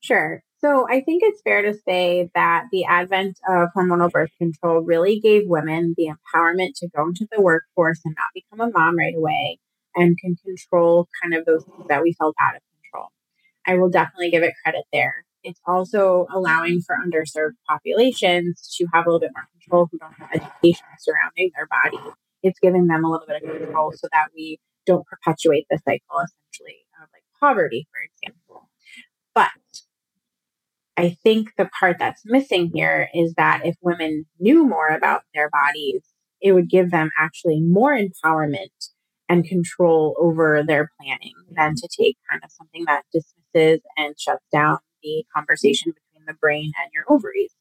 Sure. 0.00 0.42
So 0.60 0.86
I 0.88 1.00
think 1.00 1.22
it's 1.24 1.40
fair 1.42 1.62
to 1.62 1.74
say 1.86 2.30
that 2.34 2.64
the 2.72 2.84
advent 2.84 3.38
of 3.48 3.68
hormonal 3.76 4.10
birth 4.10 4.30
control 4.38 4.80
really 4.80 5.20
gave 5.20 5.42
women 5.46 5.94
the 5.96 6.08
empowerment 6.08 6.70
to 6.76 6.88
go 6.88 7.06
into 7.06 7.28
the 7.30 7.40
workforce 7.40 8.00
and 8.04 8.16
not 8.18 8.28
become 8.34 8.60
a 8.60 8.70
mom 8.72 8.98
right 8.98 9.14
away 9.16 9.58
and 9.94 10.18
can 10.18 10.36
control 10.44 11.08
kind 11.22 11.34
of 11.34 11.44
those 11.44 11.64
things 11.64 11.86
that 11.88 12.02
we 12.02 12.12
felt 12.18 12.34
out 12.40 12.56
of 12.56 12.62
control. 12.82 13.08
I 13.66 13.76
will 13.76 13.90
definitely 13.90 14.30
give 14.30 14.42
it 14.42 14.54
credit 14.62 14.84
there. 14.92 15.24
It's 15.44 15.60
also 15.66 16.26
allowing 16.34 16.80
for 16.82 16.96
underserved 16.96 17.54
populations 17.68 18.74
to 18.78 18.86
have 18.92 19.06
a 19.06 19.10
little 19.10 19.20
bit 19.20 19.30
more 19.34 19.48
control 19.52 19.88
who 19.90 19.98
don't 19.98 20.14
have 20.14 20.30
education 20.32 20.86
surrounding 20.98 21.50
their 21.54 21.68
body. 21.68 22.14
It's 22.42 22.58
giving 22.60 22.86
them 22.86 23.04
a 23.04 23.10
little 23.10 23.26
bit 23.26 23.42
of 23.42 23.50
control 23.58 23.92
so 23.92 24.08
that 24.12 24.28
we 24.34 24.58
don't 24.86 25.06
perpetuate 25.06 25.66
the 25.70 25.78
cycle 25.84 26.18
essentially 26.18 26.86
of 27.02 27.08
like 27.12 27.22
poverty, 27.40 27.86
for 27.92 28.00
example. 28.02 28.68
But 29.34 29.50
I 30.98 31.16
think 31.22 31.52
the 31.56 31.70
part 31.78 31.96
that's 32.00 32.22
missing 32.24 32.72
here 32.74 33.08
is 33.14 33.32
that 33.34 33.64
if 33.64 33.76
women 33.80 34.26
knew 34.40 34.66
more 34.66 34.88
about 34.88 35.22
their 35.32 35.48
bodies, 35.48 36.02
it 36.40 36.52
would 36.52 36.68
give 36.68 36.90
them 36.90 37.10
actually 37.16 37.60
more 37.60 37.96
empowerment 37.96 38.90
and 39.28 39.44
control 39.44 40.16
over 40.18 40.64
their 40.66 40.90
planning 41.00 41.34
than 41.56 41.76
to 41.76 41.88
take 41.96 42.16
kind 42.28 42.42
of 42.44 42.50
something 42.50 42.84
that 42.86 43.04
dismisses 43.12 43.80
and 43.96 44.18
shuts 44.18 44.44
down 44.52 44.78
the 45.04 45.24
conversation 45.32 45.92
between 45.92 46.26
the 46.26 46.34
brain 46.34 46.72
and 46.82 46.90
your 46.92 47.04
ovaries. 47.08 47.52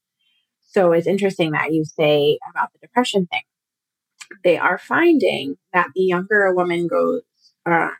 So 0.64 0.92
it's 0.92 1.06
interesting 1.06 1.52
that 1.52 1.72
you 1.72 1.86
say 1.86 2.40
about 2.50 2.70
the 2.74 2.80
depression 2.80 3.28
thing. 3.28 3.44
They 4.44 4.58
are 4.58 4.80
finding 4.80 5.58
that 5.74 5.90
the 5.94 6.02
younger 6.02 6.46
a 6.46 6.56
woman 6.56 6.88
goes 6.88 7.22
uh, 7.68 7.92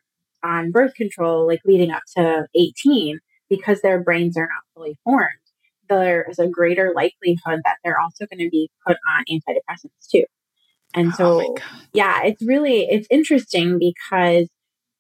on 0.44 0.72
birth 0.72 0.96
control, 0.96 1.46
like 1.46 1.62
leading 1.64 1.92
up 1.92 2.04
to 2.16 2.48
18, 2.56 3.20
because 3.50 3.82
their 3.82 4.02
brains 4.02 4.38
are 4.38 4.48
not 4.48 4.64
fully 4.74 4.98
formed, 5.04 5.28
there 5.90 6.26
is 6.30 6.40
a 6.40 6.48
greater 6.48 6.94
likelihood 6.96 7.62
that 7.64 7.78
they're 7.84 8.00
also 8.00 8.26
going 8.26 8.40
to 8.40 8.50
be 8.50 8.70
put 8.86 8.98
on 9.10 9.24
antidepressants 9.30 10.10
too. 10.12 10.26
And 10.94 11.14
so, 11.14 11.42
oh 11.42 11.58
yeah, 11.94 12.24
it's 12.24 12.42
really 12.46 12.88
it's 12.90 13.08
interesting 13.12 13.78
because 13.80 14.50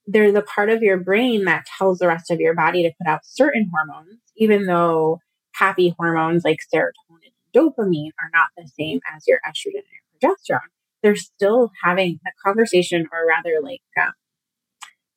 there's 0.05 0.35
a 0.35 0.41
part 0.41 0.69
of 0.69 0.81
your 0.81 0.97
brain 0.97 1.45
that 1.45 1.65
tells 1.77 1.99
the 1.99 2.07
rest 2.07 2.31
of 2.31 2.39
your 2.39 2.53
body 2.53 2.83
to 2.83 2.91
put 2.97 3.09
out 3.09 3.21
certain 3.23 3.69
hormones, 3.73 4.19
even 4.37 4.65
though 4.65 5.19
happy 5.53 5.93
hormones 5.97 6.43
like 6.43 6.59
serotonin 6.73 6.91
and 7.25 7.33
dopamine 7.55 8.11
are 8.21 8.29
not 8.33 8.47
the 8.55 8.69
same 8.79 8.99
as 9.13 9.23
your 9.27 9.39
estrogen 9.47 9.81
and 9.81 10.21
your 10.21 10.31
progesterone. 10.31 10.59
They're 11.03 11.15
still 11.15 11.71
having 11.83 12.19
the 12.23 12.31
conversation, 12.43 13.07
or 13.11 13.27
rather, 13.27 13.59
like 13.61 13.81
um, 14.01 14.13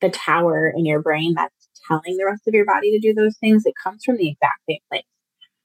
the 0.01 0.09
tower 0.09 0.71
in 0.75 0.85
your 0.85 1.01
brain 1.01 1.33
that's 1.35 1.60
telling 1.87 2.17
the 2.17 2.25
rest 2.25 2.47
of 2.47 2.53
your 2.53 2.65
body 2.65 2.91
to 2.91 2.99
do 2.99 3.13
those 3.13 3.37
things, 3.37 3.65
it 3.65 3.73
comes 3.81 4.03
from 4.03 4.17
the 4.17 4.29
exact 4.29 4.61
same 4.69 4.79
place. 4.89 5.03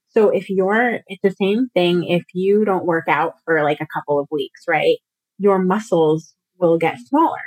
So 0.08 0.30
if 0.30 0.48
you're, 0.48 1.00
it's 1.06 1.22
the 1.22 1.30
same 1.30 1.68
thing 1.74 2.04
if 2.04 2.24
you 2.32 2.64
don't 2.64 2.86
work 2.86 3.06
out 3.06 3.34
for 3.44 3.62
like 3.62 3.80
a 3.80 3.86
couple 3.92 4.18
of 4.18 4.28
weeks, 4.30 4.62
right? 4.66 4.96
Your 5.38 5.58
muscles 5.58 6.34
will 6.58 6.78
get 6.78 6.98
smaller. 6.98 7.42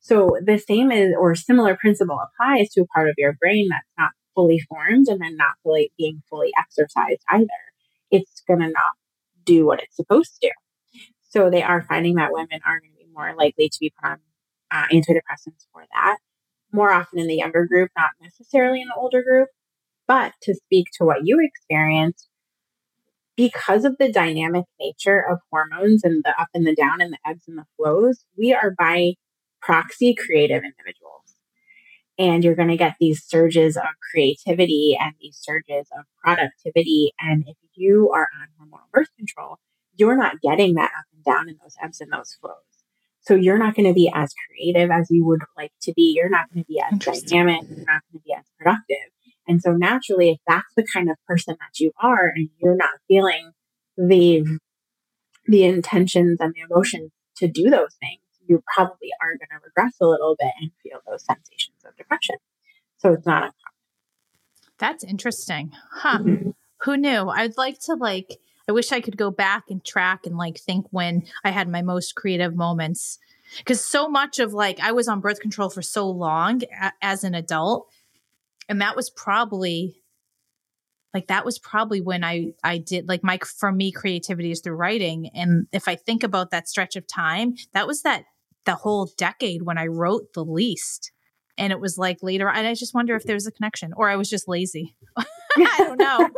So 0.00 0.36
the 0.44 0.58
same 0.58 0.92
is, 0.92 1.14
or 1.18 1.34
similar 1.34 1.76
principle 1.76 2.20
applies 2.20 2.68
to 2.70 2.82
a 2.82 2.86
part 2.86 3.08
of 3.08 3.14
your 3.16 3.34
brain 3.34 3.68
that's 3.70 3.86
not 3.96 4.10
fully 4.34 4.58
formed 4.58 5.08
and 5.08 5.20
then 5.20 5.36
not 5.36 5.54
fully 5.62 5.92
being 5.96 6.22
fully 6.28 6.50
exercised 6.58 7.22
either. 7.30 7.46
It's 8.10 8.42
going 8.46 8.60
to 8.60 8.66
not 8.66 8.92
do 9.44 9.64
what 9.64 9.82
it's 9.82 9.96
supposed 9.96 10.38
to. 10.42 10.50
So 11.30 11.48
they 11.48 11.62
are 11.62 11.82
finding 11.82 12.16
that 12.16 12.32
women 12.32 12.60
are 12.66 12.80
going 12.80 12.92
to 12.92 12.98
be 12.98 13.10
more 13.14 13.34
likely 13.34 13.68
to 13.70 13.78
be 13.80 13.92
put 13.98 14.10
on 14.10 14.18
uh, 14.70 14.86
antidepressants 14.92 15.66
for 15.72 15.84
that 15.94 16.18
more 16.72 16.92
often 16.92 17.18
in 17.18 17.26
the 17.26 17.36
younger 17.36 17.66
group, 17.66 17.90
not 17.96 18.10
necessarily 18.20 18.80
in 18.80 18.88
the 18.88 19.00
older 19.00 19.22
group. 19.22 19.48
But 20.08 20.32
to 20.42 20.54
speak 20.54 20.88
to 20.98 21.04
what 21.04 21.24
you 21.24 21.38
experienced, 21.40 22.28
because 23.36 23.84
of 23.84 23.96
the 23.98 24.12
dynamic 24.12 24.64
nature 24.78 25.20
of 25.20 25.38
hormones 25.50 26.04
and 26.04 26.22
the 26.24 26.38
up 26.40 26.48
and 26.54 26.66
the 26.66 26.74
down 26.74 27.00
and 27.00 27.12
the 27.12 27.18
ebbs 27.26 27.44
and 27.48 27.56
the 27.56 27.64
flows, 27.76 28.24
we 28.36 28.52
are 28.52 28.74
by 28.76 29.14
proxy 29.60 30.14
creative 30.14 30.62
individuals. 30.64 31.36
And 32.18 32.44
you're 32.44 32.54
going 32.54 32.68
to 32.68 32.76
get 32.76 32.96
these 33.00 33.24
surges 33.24 33.76
of 33.76 33.84
creativity 34.10 34.98
and 35.00 35.14
these 35.20 35.38
surges 35.40 35.88
of 35.98 36.04
productivity. 36.22 37.12
And 37.18 37.44
if 37.46 37.56
you 37.74 38.10
are 38.14 38.28
on 38.38 38.48
hormonal 38.60 38.90
birth 38.92 39.08
control, 39.16 39.58
you're 39.96 40.16
not 40.16 40.40
getting 40.42 40.74
that 40.74 40.90
up 40.98 41.06
and 41.14 41.24
down 41.24 41.48
in 41.48 41.56
those 41.62 41.76
ebbs 41.82 42.00
and 42.00 42.12
those 42.12 42.36
flows. 42.40 42.71
So 43.22 43.34
you're 43.34 43.58
not 43.58 43.74
going 43.74 43.86
to 43.86 43.94
be 43.94 44.10
as 44.12 44.34
creative 44.48 44.90
as 44.90 45.08
you 45.10 45.24
would 45.26 45.42
like 45.56 45.72
to 45.82 45.92
be. 45.94 46.12
You're 46.16 46.28
not 46.28 46.52
going 46.52 46.64
to 46.64 46.68
be 46.68 46.80
as 46.80 46.98
dynamic. 46.98 47.62
You're 47.68 47.86
not 47.86 48.02
going 48.10 48.14
to 48.14 48.20
be 48.24 48.34
as 48.36 48.44
productive. 48.58 49.12
And 49.46 49.60
so 49.60 49.72
naturally, 49.72 50.30
if 50.30 50.38
that's 50.46 50.74
the 50.76 50.86
kind 50.92 51.10
of 51.10 51.16
person 51.26 51.56
that 51.58 51.80
you 51.80 51.92
are 52.00 52.32
and 52.34 52.48
you're 52.58 52.76
not 52.76 52.90
feeling 53.08 53.52
the 53.96 54.44
the 55.46 55.64
intentions 55.64 56.38
and 56.40 56.54
the 56.54 56.60
emotions 56.60 57.10
to 57.36 57.48
do 57.48 57.68
those 57.68 57.94
things, 57.98 58.20
you 58.46 58.62
probably 58.74 59.08
are 59.20 59.30
going 59.30 59.48
to 59.50 59.64
regress 59.64 59.94
a 60.00 60.06
little 60.06 60.36
bit 60.38 60.52
and 60.60 60.70
feel 60.82 61.00
those 61.06 61.24
sensations 61.24 61.76
of 61.84 61.96
depression. 61.96 62.36
So 62.98 63.12
it's 63.12 63.26
not 63.26 63.42
uncommon. 63.42 63.52
That's 64.78 65.04
interesting. 65.04 65.72
Huh. 65.90 66.18
Mm-hmm. 66.18 66.50
Who 66.82 66.96
knew? 66.96 67.28
I'd 67.28 67.56
like 67.56 67.78
to 67.86 67.94
like 67.94 68.38
I 68.68 68.72
wish 68.72 68.92
I 68.92 69.00
could 69.00 69.16
go 69.16 69.30
back 69.30 69.64
and 69.68 69.84
track 69.84 70.26
and 70.26 70.36
like 70.36 70.58
think 70.58 70.86
when 70.90 71.24
I 71.44 71.50
had 71.50 71.68
my 71.68 71.82
most 71.82 72.14
creative 72.14 72.54
moments. 72.54 73.18
Cuz 73.66 73.80
so 73.80 74.08
much 74.08 74.38
of 74.38 74.54
like 74.54 74.80
I 74.80 74.92
was 74.92 75.08
on 75.08 75.20
birth 75.20 75.40
control 75.40 75.68
for 75.68 75.82
so 75.82 76.08
long 76.08 76.62
a- 76.80 76.92
as 77.02 77.24
an 77.24 77.34
adult 77.34 77.88
and 78.68 78.80
that 78.80 78.96
was 78.96 79.10
probably 79.10 80.02
like 81.14 81.26
that 81.26 81.44
was 81.44 81.58
probably 81.58 82.00
when 82.00 82.24
I 82.24 82.52
I 82.64 82.78
did 82.78 83.08
like 83.08 83.22
my 83.22 83.38
for 83.38 83.70
me 83.70 83.92
creativity 83.92 84.50
is 84.50 84.60
through 84.60 84.76
writing. 84.76 85.28
And 85.34 85.66
if 85.72 85.88
I 85.88 85.94
think 85.94 86.22
about 86.22 86.50
that 86.50 86.68
stretch 86.68 86.96
of 86.96 87.06
time 87.06 87.54
that 87.72 87.86
was 87.86 88.02
that 88.02 88.24
the 88.64 88.76
whole 88.76 89.10
decade 89.18 89.62
when 89.62 89.78
I 89.78 89.86
wrote 89.86 90.32
the 90.34 90.44
least. 90.44 91.10
And 91.58 91.70
it 91.70 91.80
was 91.80 91.98
like 91.98 92.22
later 92.22 92.48
and 92.48 92.66
I 92.66 92.74
just 92.74 92.94
wonder 92.94 93.14
if 93.14 93.24
there's 93.24 93.46
a 93.46 93.52
connection 93.52 93.92
or 93.94 94.08
I 94.08 94.16
was 94.16 94.30
just 94.30 94.48
lazy 94.48 94.96
I 95.58 95.78
don't 95.78 95.98
know. 95.98 96.30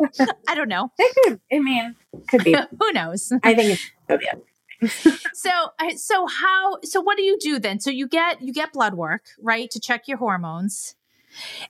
I 0.49 0.55
don't 0.55 0.69
know. 0.69 0.91
It 0.99 1.17
could, 1.25 1.41
I 1.53 1.61
mean 1.61 1.97
could 2.29 2.45
be. 2.45 2.57
Who 2.81 2.93
knows? 2.93 3.33
I 3.43 3.55
think 3.55 3.79
it's 4.09 5.19
so 5.35 5.51
so 5.97 6.27
how 6.27 6.79
so 6.83 7.01
what 7.01 7.17
do 7.17 7.23
you 7.23 7.39
do 7.39 7.59
then? 7.59 7.81
So 7.81 7.91
you 7.91 8.09
get 8.09 8.43
you 8.43 8.53
get 8.53 8.73
blood 8.73 8.95
work 8.95 9.27
right 9.41 9.71
to 9.71 9.81
check 9.81 10.09
your 10.09 10.19
hormones 10.19 10.97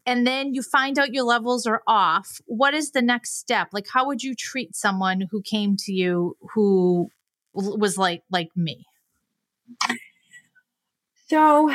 and 0.07 0.27
then 0.27 0.55
you 0.55 0.63
find 0.63 0.99
out 0.99 1.13
your 1.15 1.25
levels 1.25 1.67
are 1.67 1.83
off, 1.87 2.41
what 2.47 2.75
is 2.75 2.91
the 2.91 3.03
next 3.03 3.39
step? 3.39 3.69
Like, 3.73 3.87
how 3.93 4.07
would 4.07 4.23
you 4.23 4.35
treat 4.35 4.77
someone 4.77 5.29
who 5.31 5.43
came 5.43 5.77
to 5.81 5.93
you 5.93 6.37
who 6.55 7.11
was 7.55 7.97
like 7.97 8.23
like 8.31 8.51
me? 8.57 8.85
So, 11.29 11.73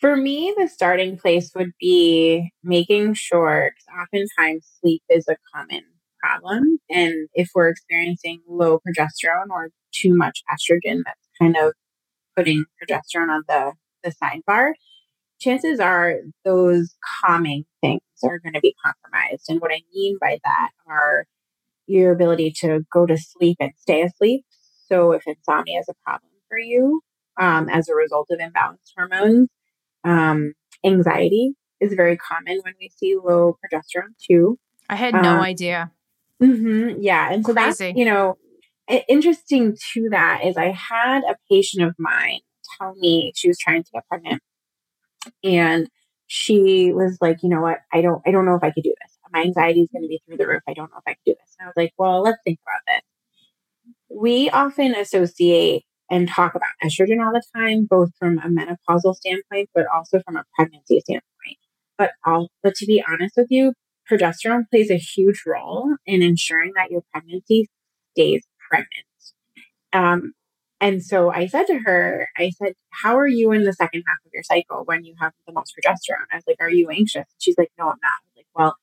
for 0.00 0.16
me, 0.16 0.54
the 0.56 0.68
starting 0.68 1.18
place 1.18 1.52
would 1.54 1.72
be 1.80 2.50
making 2.62 3.14
sure, 3.14 3.72
oftentimes 4.00 4.68
sleep 4.80 5.02
is 5.08 5.26
a 5.28 5.36
common 5.54 5.82
problem. 6.20 6.78
And 6.90 7.28
if 7.34 7.50
we're 7.54 7.68
experiencing 7.68 8.42
low 8.48 8.78
progesterone 8.78 9.50
or 9.50 9.70
too 9.92 10.14
much 10.14 10.42
estrogen, 10.50 11.02
that's 11.04 11.28
kind 11.40 11.56
of 11.56 11.72
putting 12.36 12.64
progesterone 12.82 13.30
on 13.30 13.42
the, 13.48 13.72
the 14.02 14.12
sidebar, 14.22 14.72
chances 15.40 15.80
are 15.80 16.16
those 16.44 16.94
calming 17.22 17.64
things 17.80 18.00
are 18.22 18.38
going 18.38 18.54
to 18.54 18.60
be 18.60 18.74
compromised. 18.84 19.44
And 19.48 19.60
what 19.60 19.72
I 19.72 19.80
mean 19.94 20.18
by 20.20 20.38
that 20.44 20.70
are 20.86 21.26
your 21.86 22.12
ability 22.12 22.52
to 22.60 22.84
go 22.92 23.06
to 23.06 23.16
sleep 23.16 23.58
and 23.60 23.72
stay 23.78 24.02
asleep. 24.02 24.44
So 24.88 25.12
if 25.12 25.22
insomnia 25.26 25.80
is 25.80 25.88
a 25.88 25.94
problem 26.04 26.30
for 26.48 26.58
you 26.58 27.00
um, 27.38 27.68
as 27.68 27.88
a 27.88 27.94
result 27.94 28.28
of 28.30 28.38
imbalanced 28.38 28.92
hormones, 28.96 29.48
um, 30.06 30.52
anxiety 30.84 31.52
is 31.80 31.92
very 31.94 32.16
common 32.16 32.60
when 32.62 32.74
we 32.80 32.90
see 32.96 33.16
low 33.16 33.58
progesterone 33.58 34.14
too. 34.28 34.58
I 34.88 34.96
had 34.96 35.14
no 35.14 35.36
um, 35.36 35.40
idea. 35.40 35.90
Mm-hmm, 36.42 37.02
yeah. 37.02 37.32
And 37.32 37.44
so 37.44 37.52
Crazy. 37.52 37.84
that's, 37.86 37.98
you 37.98 38.04
know, 38.04 38.36
interesting 39.08 39.76
to 39.92 40.08
that 40.10 40.44
is 40.44 40.56
I 40.56 40.70
had 40.70 41.22
a 41.24 41.36
patient 41.50 41.86
of 41.86 41.94
mine 41.98 42.40
tell 42.78 42.94
me 42.94 43.32
she 43.34 43.48
was 43.48 43.58
trying 43.58 43.82
to 43.82 43.90
get 43.92 44.06
pregnant 44.08 44.42
and 45.42 45.88
she 46.28 46.92
was 46.92 47.18
like, 47.20 47.42
you 47.42 47.48
know 47.48 47.60
what? 47.60 47.78
I 47.92 48.00
don't, 48.00 48.22
I 48.26 48.30
don't 48.30 48.46
know 48.46 48.54
if 48.54 48.62
I 48.62 48.70
could 48.70 48.84
do 48.84 48.94
this. 49.02 49.18
My 49.32 49.42
anxiety 49.42 49.82
is 49.82 49.88
going 49.92 50.02
to 50.02 50.08
be 50.08 50.22
through 50.26 50.36
the 50.36 50.46
roof. 50.46 50.62
I 50.68 50.72
don't 50.72 50.90
know 50.90 50.98
if 50.98 51.04
I 51.06 51.14
can 51.14 51.22
do 51.26 51.34
this. 51.34 51.56
And 51.58 51.66
I 51.66 51.68
was 51.68 51.76
like, 51.76 51.92
well, 51.98 52.22
let's 52.22 52.38
think 52.44 52.60
about 52.64 52.80
this. 52.86 53.02
We 54.08 54.50
often 54.50 54.94
associate 54.94 55.84
and 56.10 56.28
talk 56.28 56.54
about 56.54 56.70
estrogen 56.84 57.24
all 57.24 57.32
the 57.32 57.42
time, 57.54 57.86
both 57.88 58.10
from 58.18 58.38
a 58.38 58.48
menopausal 58.48 59.14
standpoint, 59.14 59.68
but 59.74 59.86
also 59.92 60.20
from 60.20 60.36
a 60.36 60.44
pregnancy 60.54 61.00
standpoint. 61.00 61.58
But 61.98 62.12
all, 62.24 62.48
but 62.62 62.74
to 62.76 62.86
be 62.86 63.02
honest 63.06 63.34
with 63.36 63.48
you, 63.50 63.72
progesterone 64.10 64.68
plays 64.70 64.90
a 64.90 64.98
huge 64.98 65.42
role 65.46 65.96
in 66.06 66.22
ensuring 66.22 66.72
that 66.76 66.90
your 66.90 67.02
pregnancy 67.12 67.68
stays 68.12 68.42
pregnant. 68.70 69.06
Um, 69.92 70.32
and 70.80 71.02
so 71.02 71.30
I 71.30 71.46
said 71.46 71.66
to 71.68 71.78
her, 71.84 72.28
I 72.36 72.50
said, 72.50 72.74
How 72.90 73.18
are 73.18 73.26
you 73.26 73.52
in 73.52 73.64
the 73.64 73.72
second 73.72 74.04
half 74.06 74.18
of 74.24 74.30
your 74.32 74.42
cycle 74.42 74.82
when 74.84 75.04
you 75.04 75.14
have 75.20 75.32
the 75.46 75.52
most 75.52 75.74
progesterone? 75.74 76.26
I 76.30 76.36
was 76.36 76.44
like, 76.46 76.58
Are 76.60 76.70
you 76.70 76.90
anxious? 76.90 77.24
she's 77.38 77.56
like, 77.56 77.70
No, 77.78 77.84
I'm 77.84 77.98
not. 78.02 78.12
I 78.12 78.26
was 78.26 78.36
like, 78.36 78.46
Well, 78.54 78.76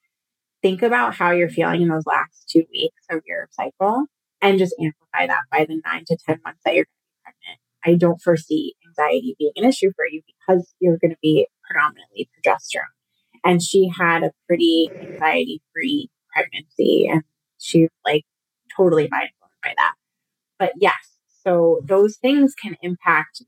think 0.64 0.82
about 0.82 1.14
how 1.14 1.32
you're 1.32 1.50
feeling 1.50 1.84
in 1.84 1.90
those 1.90 2.08
last 2.08 2.50
two 2.50 2.64
weeks 2.72 3.04
of 3.12 3.22
your 3.28 3.48
cycle 3.52 4.06
and 4.42 4.58
just 4.58 4.74
amplify 4.80 5.28
that 5.28 5.44
by 5.52 5.66
the 5.66 5.80
nine 5.86 6.04
to 6.08 6.18
10 6.18 6.40
months 6.44 6.62
that 6.66 6.74
you're 6.74 6.86
going 6.86 6.86
to 6.86 7.10
be 7.10 7.24
pregnant. 7.24 7.60
I 7.86 7.96
don't 7.96 8.22
foresee 8.22 8.76
anxiety 8.88 9.36
being 9.38 9.54
an 9.56 9.66
issue 9.66 9.92
for 9.96 10.06
you 10.08 10.22
because 10.26 10.74
you're 10.80 10.98
going 10.98 11.12
to 11.12 11.18
be 11.22 11.48
predominantly 11.70 12.30
progesterone. 12.38 12.94
And 13.44 13.62
she 13.62 13.90
had 13.98 14.24
a 14.24 14.32
pretty 14.48 14.90
anxiety 15.02 15.62
free 15.74 16.10
pregnancy 16.34 17.10
and 17.12 17.24
she's 17.58 17.90
like 18.06 18.24
totally 18.76 19.08
mind 19.12 19.30
blown 19.40 19.50
by 19.64 19.74
that. 19.78 19.94
But 20.58 20.74
yes, 20.80 21.18
so 21.44 21.82
those 21.84 22.18
things 22.18 22.54
can 22.56 22.78
impact 22.82 23.44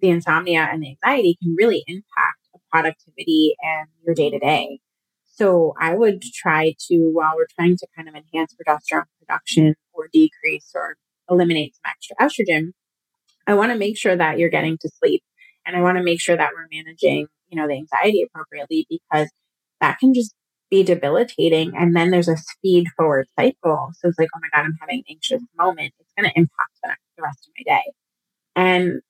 the 0.00 0.10
insomnia 0.10 0.68
and 0.70 0.82
the 0.82 0.90
anxiety 0.90 1.38
can 1.40 1.54
really 1.56 1.84
impact 1.86 2.46
productivity 2.70 3.56
and 3.62 3.88
your 4.04 4.14
day 4.14 4.30
to 4.30 4.38
day. 4.38 4.80
So 5.24 5.74
I 5.80 5.94
would 5.94 6.22
try 6.22 6.74
to, 6.88 7.10
while 7.12 7.34
we're 7.36 7.46
trying 7.54 7.76
to 7.76 7.86
kind 7.94 8.08
of 8.08 8.14
enhance 8.14 8.54
progesterone 8.54 9.04
production 9.20 9.74
or 9.92 10.08
decrease 10.12 10.70
or 10.74 10.96
eliminate 11.30 11.74
some 11.74 11.90
extra 11.90 12.16
estrogen, 12.16 12.72
I 13.46 13.54
want 13.54 13.72
to 13.72 13.78
make 13.78 13.96
sure 13.96 14.16
that 14.16 14.38
you're 14.38 14.50
getting 14.50 14.78
to 14.78 14.90
sleep. 14.98 15.22
And 15.64 15.76
I 15.76 15.82
want 15.82 15.98
to 15.98 16.04
make 16.04 16.20
sure 16.20 16.36
that 16.36 16.50
we're 16.54 16.68
managing, 16.70 17.26
you 17.48 17.56
know, 17.60 17.66
the 17.66 17.74
anxiety 17.74 18.22
appropriately 18.22 18.86
because 18.88 19.28
that 19.80 19.98
can 19.98 20.14
just 20.14 20.34
be 20.70 20.82
debilitating. 20.82 21.72
And 21.76 21.94
then 21.94 22.10
there's 22.10 22.28
a 22.28 22.36
speed 22.36 22.88
forward 22.96 23.26
cycle. 23.38 23.90
So 23.94 24.08
it's 24.08 24.18
like, 24.18 24.28
oh 24.34 24.40
my 24.40 24.48
God, 24.52 24.66
I'm 24.66 24.76
having 24.80 24.98
an 24.98 25.04
anxious 25.10 25.42
moment. 25.56 25.94
It's 25.98 26.12
going 26.16 26.30
to 26.30 26.38
impact 26.38 26.70
the, 26.82 26.90
the 27.16 27.22
rest 27.22 27.48
of 27.48 27.52
my 27.58 27.74
day. 27.74 27.92
And 28.54 29.02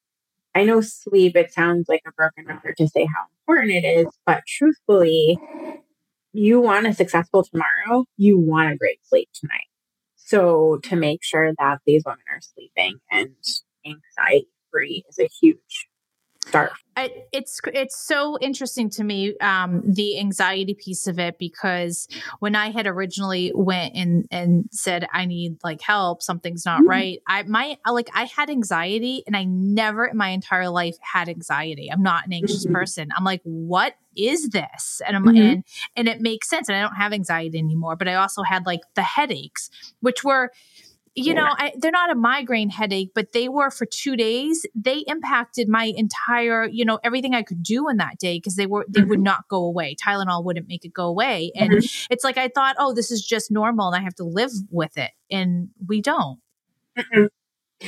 I 0.54 0.64
know 0.64 0.80
sleep, 0.80 1.36
it 1.36 1.52
sounds 1.52 1.86
like 1.88 2.02
a 2.06 2.12
broken 2.12 2.46
record 2.46 2.76
to 2.78 2.88
say 2.88 3.04
how 3.04 3.26
important 3.40 3.72
it 3.72 3.86
is, 3.86 4.06
but 4.24 4.42
truthfully, 4.46 5.38
you 6.32 6.60
want 6.60 6.86
a 6.86 6.94
successful 6.94 7.44
tomorrow, 7.44 8.06
you 8.16 8.38
want 8.38 8.72
a 8.72 8.76
great 8.76 8.98
sleep 9.06 9.28
tonight. 9.34 9.68
So 10.14 10.78
to 10.84 10.96
make 10.96 11.22
sure 11.22 11.52
that 11.58 11.80
these 11.86 12.04
women 12.04 12.24
are 12.30 12.40
sleeping 12.40 13.00
and 13.10 13.34
anxiety 13.86 14.48
free 14.70 15.04
is 15.08 15.18
a 15.18 15.28
huge 15.40 15.88
start 16.46 16.72
I, 16.98 17.10
it's 17.30 17.60
it's 17.74 18.06
so 18.06 18.38
interesting 18.40 18.88
to 18.90 19.04
me 19.04 19.36
um, 19.38 19.82
the 19.84 20.18
anxiety 20.18 20.72
piece 20.72 21.06
of 21.06 21.18
it 21.18 21.38
because 21.38 22.08
when 22.38 22.56
I 22.56 22.70
had 22.70 22.86
originally 22.86 23.52
went 23.54 23.94
and 23.94 24.26
and 24.30 24.64
said 24.70 25.06
I 25.12 25.26
need 25.26 25.58
like 25.62 25.82
help 25.82 26.22
something's 26.22 26.64
not 26.64 26.80
mm-hmm. 26.80 26.88
right 26.88 27.18
I 27.28 27.42
my 27.42 27.76
like 27.90 28.08
I 28.14 28.24
had 28.24 28.48
anxiety 28.48 29.24
and 29.26 29.36
I 29.36 29.44
never 29.44 30.06
in 30.06 30.16
my 30.16 30.30
entire 30.30 30.70
life 30.70 30.96
had 31.00 31.28
anxiety 31.28 31.92
I'm 31.92 32.02
not 32.02 32.26
an 32.26 32.32
anxious 32.32 32.64
mm-hmm. 32.64 32.74
person 32.74 33.08
I'm 33.14 33.24
like 33.24 33.42
what 33.44 33.94
is 34.16 34.48
this 34.48 35.02
and 35.06 35.16
I'm 35.16 35.24
mm-hmm. 35.26 35.36
and 35.36 35.64
and 35.96 36.08
it 36.08 36.22
makes 36.22 36.48
sense 36.48 36.70
and 36.70 36.78
I 36.78 36.80
don't 36.80 36.96
have 36.96 37.12
anxiety 37.12 37.58
anymore 37.58 37.96
but 37.96 38.08
I 38.08 38.14
also 38.14 38.42
had 38.42 38.64
like 38.64 38.80
the 38.94 39.02
headaches 39.02 39.68
which 40.00 40.24
were 40.24 40.50
you 41.16 41.32
know, 41.32 41.46
I, 41.48 41.72
they're 41.78 41.90
not 41.90 42.10
a 42.10 42.14
migraine 42.14 42.68
headache, 42.68 43.12
but 43.14 43.32
they 43.32 43.48
were 43.48 43.70
for 43.70 43.86
two 43.86 44.16
days. 44.16 44.66
They 44.74 44.98
impacted 45.06 45.66
my 45.66 45.92
entire, 45.96 46.66
you 46.66 46.84
know, 46.84 47.00
everything 47.02 47.34
I 47.34 47.42
could 47.42 47.62
do 47.62 47.88
in 47.88 47.96
that 47.96 48.18
day 48.18 48.36
because 48.36 48.56
they 48.56 48.66
were 48.66 48.84
they 48.86 49.00
mm-hmm. 49.00 49.08
would 49.08 49.20
not 49.20 49.48
go 49.48 49.64
away. 49.64 49.96
Tylenol 49.96 50.44
wouldn't 50.44 50.68
make 50.68 50.84
it 50.84 50.92
go 50.92 51.06
away, 51.06 51.52
and 51.56 51.72
mm-hmm. 51.72 52.06
it's 52.12 52.22
like 52.22 52.36
I 52.36 52.48
thought, 52.48 52.76
oh, 52.78 52.92
this 52.92 53.10
is 53.10 53.24
just 53.24 53.50
normal, 53.50 53.88
and 53.88 53.96
I 53.96 54.04
have 54.04 54.14
to 54.16 54.24
live 54.24 54.50
with 54.70 54.98
it, 54.98 55.10
and 55.30 55.70
we 55.88 56.02
don't. 56.02 56.38
Mm-hmm. 56.98 57.86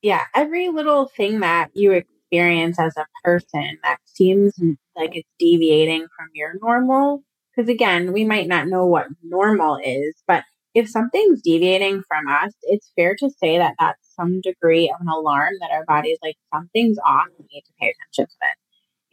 Yeah, 0.00 0.22
every 0.34 0.68
little 0.68 1.06
thing 1.06 1.40
that 1.40 1.70
you 1.74 1.90
experience 1.90 2.78
as 2.78 2.96
a 2.96 3.06
person 3.24 3.78
that 3.82 3.98
seems 4.04 4.54
like 4.96 5.16
it's 5.16 5.28
deviating 5.40 6.06
from 6.16 6.28
your 6.32 6.54
normal, 6.62 7.24
because 7.50 7.68
again, 7.68 8.12
we 8.12 8.24
might 8.24 8.46
not 8.46 8.68
know 8.68 8.86
what 8.86 9.08
normal 9.24 9.80
is, 9.82 10.14
but 10.28 10.44
if 10.78 10.88
something's 10.88 11.42
deviating 11.42 12.02
from 12.08 12.28
us, 12.28 12.52
it's 12.62 12.92
fair 12.96 13.16
to 13.18 13.30
say 13.42 13.58
that 13.58 13.74
that's 13.78 14.14
some 14.14 14.40
degree 14.40 14.88
of 14.88 15.00
an 15.00 15.08
alarm 15.08 15.54
that 15.60 15.70
our 15.72 15.84
body's 15.86 16.18
like, 16.22 16.36
something's 16.54 16.98
off. 17.04 17.26
We 17.38 17.46
need 17.52 17.64
to 17.66 17.72
pay 17.80 17.88
attention 17.92 18.26
to 18.26 18.46
it. 18.50 18.56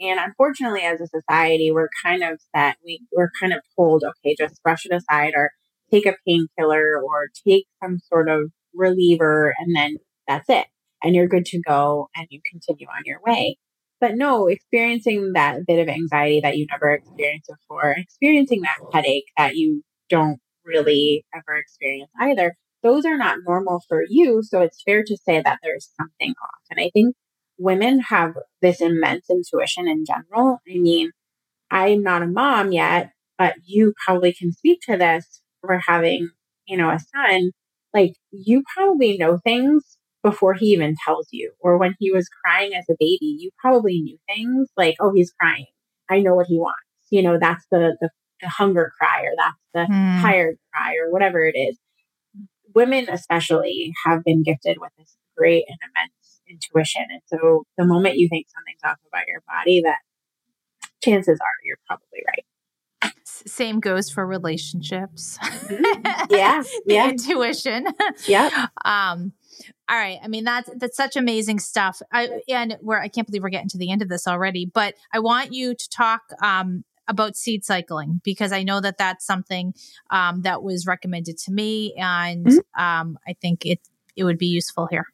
And 0.08 0.20
unfortunately, 0.20 0.82
as 0.82 1.00
a 1.02 1.08
society, 1.08 1.72
we're 1.72 1.90
kind 2.04 2.24
of 2.24 2.40
set, 2.56 2.78
we, 2.86 3.02
we're 3.16 3.32
kind 3.40 3.54
of 3.54 3.62
told, 3.76 4.04
okay, 4.04 4.36
just 4.38 4.62
brush 4.64 4.86
it 4.86 4.94
aside 4.94 5.34
or 5.36 5.52
take 5.92 6.06
a 6.06 6.16
painkiller 6.28 7.02
or 7.02 7.28
take 7.48 7.66
some 7.82 8.00
sort 8.12 8.28
of 8.30 8.52
reliever, 8.74 9.54
and 9.58 9.76
then 9.76 9.98
that's 10.28 10.50
it. 10.50 10.68
And 11.02 11.16
you're 11.16 11.28
good 11.28 11.46
to 11.46 11.62
go 11.62 12.10
and 12.16 12.28
you 12.30 12.42
continue 12.52 12.88
on 12.88 13.04
your 13.06 13.20
way. 13.26 13.58
but 14.02 14.16
no, 14.16 14.48
experiencing 14.48 15.34
that 15.34 15.66
bit 15.66 15.80
of 15.80 15.88
anxiety 15.88 16.42
that 16.42 16.58
you 16.58 16.68
never 16.70 16.92
experienced 16.92 17.50
before, 17.50 17.96
experiencing 17.98 18.62
that 18.62 18.78
headache 18.94 19.32
that 19.38 19.56
you 19.56 19.84
don't 20.10 20.40
really 20.66 21.26
ever 21.34 21.58
experience 21.58 22.12
either, 22.20 22.56
those 22.84 23.06
are 23.06 23.18
not 23.18 23.40
normal 23.46 23.82
for 23.88 24.04
you. 24.08 24.42
So 24.44 24.62
it's 24.62 24.82
fair 24.84 25.04
to 25.04 25.18
say 25.18 25.42
that 25.42 25.60
there's 25.64 25.90
something 25.98 26.32
off. 26.32 26.62
And 26.70 26.80
I 26.80 26.90
think 26.94 27.16
women 27.58 28.00
have 28.00 28.36
this 28.62 28.82
immense 28.82 29.30
intuition 29.30 29.88
in 29.88 30.06
general. 30.06 30.60
I 30.68 30.78
mean, 30.78 31.12
I'm 31.72 32.04
not 32.04 32.22
a 32.22 32.28
mom 32.28 32.72
yet, 32.72 33.12
but 33.38 33.56
you 33.66 33.94
probably 34.06 34.34
can 34.34 34.52
speak 34.52 34.82
to 34.88 34.98
this 34.98 35.42
for 35.62 35.80
having, 35.86 36.30
you 36.68 36.78
know, 36.78 36.90
a 36.90 37.00
son. 37.00 37.52
Like 37.94 38.14
you 38.32 38.64
probably 38.76 39.18
know 39.18 39.40
things 39.44 39.98
before 40.24 40.54
he 40.54 40.68
even 40.68 40.96
tells 41.06 41.28
you. 41.32 41.54
Or 41.60 41.78
when 41.78 41.96
he 42.00 42.12
was 42.12 42.28
crying 42.44 42.74
as 42.74 42.86
a 42.90 42.96
baby, 43.00 43.38
you 43.40 43.52
probably 43.60 44.02
knew 44.02 44.18
things 44.28 44.70
like, 44.76 44.96
oh, 45.00 45.14
he's 45.14 45.32
crying. 45.40 45.68
I 46.10 46.20
know 46.20 46.36
what 46.36 46.48
he 46.48 46.58
wants. 46.58 46.80
You 47.10 47.24
know, 47.24 47.38
that's 47.40 47.66
the 47.72 47.96
the, 48.02 48.10
the 48.42 48.50
hunger 48.50 48.92
cry 49.00 49.24
or 49.24 49.34
that's 49.38 49.58
the 49.74 49.94
mm. 49.94 50.22
tired 50.22 50.58
cry 50.74 50.96
or 50.96 51.12
whatever 51.12 51.46
it 51.46 51.58
is. 51.58 51.78
Women 52.74 53.08
especially 53.10 53.94
have 54.06 54.24
been 54.24 54.44
gifted 54.44 54.78
with 54.80 54.92
this 54.98 55.16
great 55.38 55.66
and 55.68 55.78
immense 55.82 56.42
intuition. 56.50 57.06
And 57.10 57.22
so 57.28 57.64
the 57.78 57.86
moment 57.86 58.18
you 58.18 58.28
think 58.30 58.48
something's 58.50 58.82
off 58.84 59.00
about 59.08 59.28
your 59.28 59.42
body, 59.48 59.82
that 59.82 59.98
chances 61.04 61.40
are 61.40 61.56
you're 61.64 61.78
probably 61.88 62.24
right. 62.28 62.46
Same 63.26 63.80
goes 63.80 64.10
for 64.10 64.26
relationships. 64.26 65.38
Mm-hmm. 65.42 65.84
Yeah. 66.36 66.64
yeah. 66.86 67.10
Intuition. 67.10 67.88
Yeah. 68.28 68.68
Um, 68.86 69.34
all 69.90 69.98
right. 69.98 70.20
I 70.24 70.28
mean, 70.28 70.44
that's 70.44 70.70
that's 70.78 70.98
such 70.98 71.16
amazing 71.16 71.60
stuff. 71.60 72.02
I, 72.12 72.42
and 72.48 72.78
where 72.82 73.02
I 73.02 73.08
can't 73.08 73.26
believe 73.26 73.42
we're 73.42 73.50
getting 73.50 73.70
to 73.70 73.78
the 73.78 73.92
end 73.92 74.02
of 74.02 74.10
this 74.10 74.28
already. 74.28 74.70
But 74.72 74.96
I 75.14 75.20
want 75.20 75.54
you 75.54 75.74
to 75.74 75.90
talk 75.90 76.22
um, 76.42 76.84
about 77.08 77.36
seed 77.36 77.64
cycling 77.64 78.22
because 78.24 78.52
I 78.52 78.64
know 78.64 78.82
that 78.82 78.98
that's 78.98 79.26
something 79.26 79.74
um, 80.10 80.42
that 80.42 80.64
was 80.64 80.86
recommended 80.86 81.38
to 81.40 81.52
me, 81.52 81.94
and 81.98 82.46
mm-hmm. 82.46 82.82
um, 82.82 83.18
I 83.28 83.34
think 83.42 83.66
it 83.66 83.80
it 84.16 84.24
would 84.24 84.38
be 84.38 84.48
useful 84.48 84.88
here. 84.88 85.06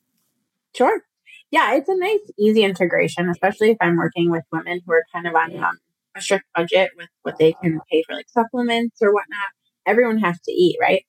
Sure. 0.75 1.01
Yeah, 1.49 1.75
it's 1.75 1.89
a 1.89 1.97
nice, 1.97 2.19
easy 2.39 2.63
integration, 2.63 3.30
especially 3.30 3.71
if 3.71 3.77
I'm 3.82 3.97
working 3.97 4.32
with 4.32 4.43
women 4.54 4.80
who 4.86 4.93
are 4.93 5.04
kind 5.13 5.27
of 5.27 5.36
on 5.36 5.62
um, 5.62 5.77
a 6.15 6.21
strict 6.21 6.45
budget 6.56 6.91
with 6.95 7.10
what 7.23 7.38
they 7.38 7.54
can 7.62 7.82
pay 7.91 8.04
for 8.08 8.15
like 8.15 8.30
supplements 8.30 8.97
or 9.01 9.13
whatnot. 9.13 9.49
Everyone 9.86 10.19
has 10.19 10.39
to 10.41 10.51
eat, 10.51 10.77
right? 10.80 11.04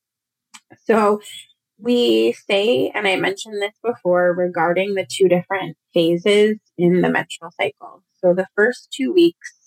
So 0.84 1.20
we 1.78 2.32
say, 2.32 2.90
and 2.94 3.06
I 3.06 3.16
mentioned 3.16 3.60
this 3.60 3.74
before 3.84 4.34
regarding 4.34 4.94
the 4.94 5.06
two 5.08 5.28
different 5.28 5.76
phases 5.94 6.58
in 6.76 7.02
the 7.02 7.08
menstrual 7.08 7.50
cycle. 7.60 8.02
So 8.20 8.34
the 8.34 8.46
first 8.56 8.88
two 8.92 9.12
weeks 9.12 9.61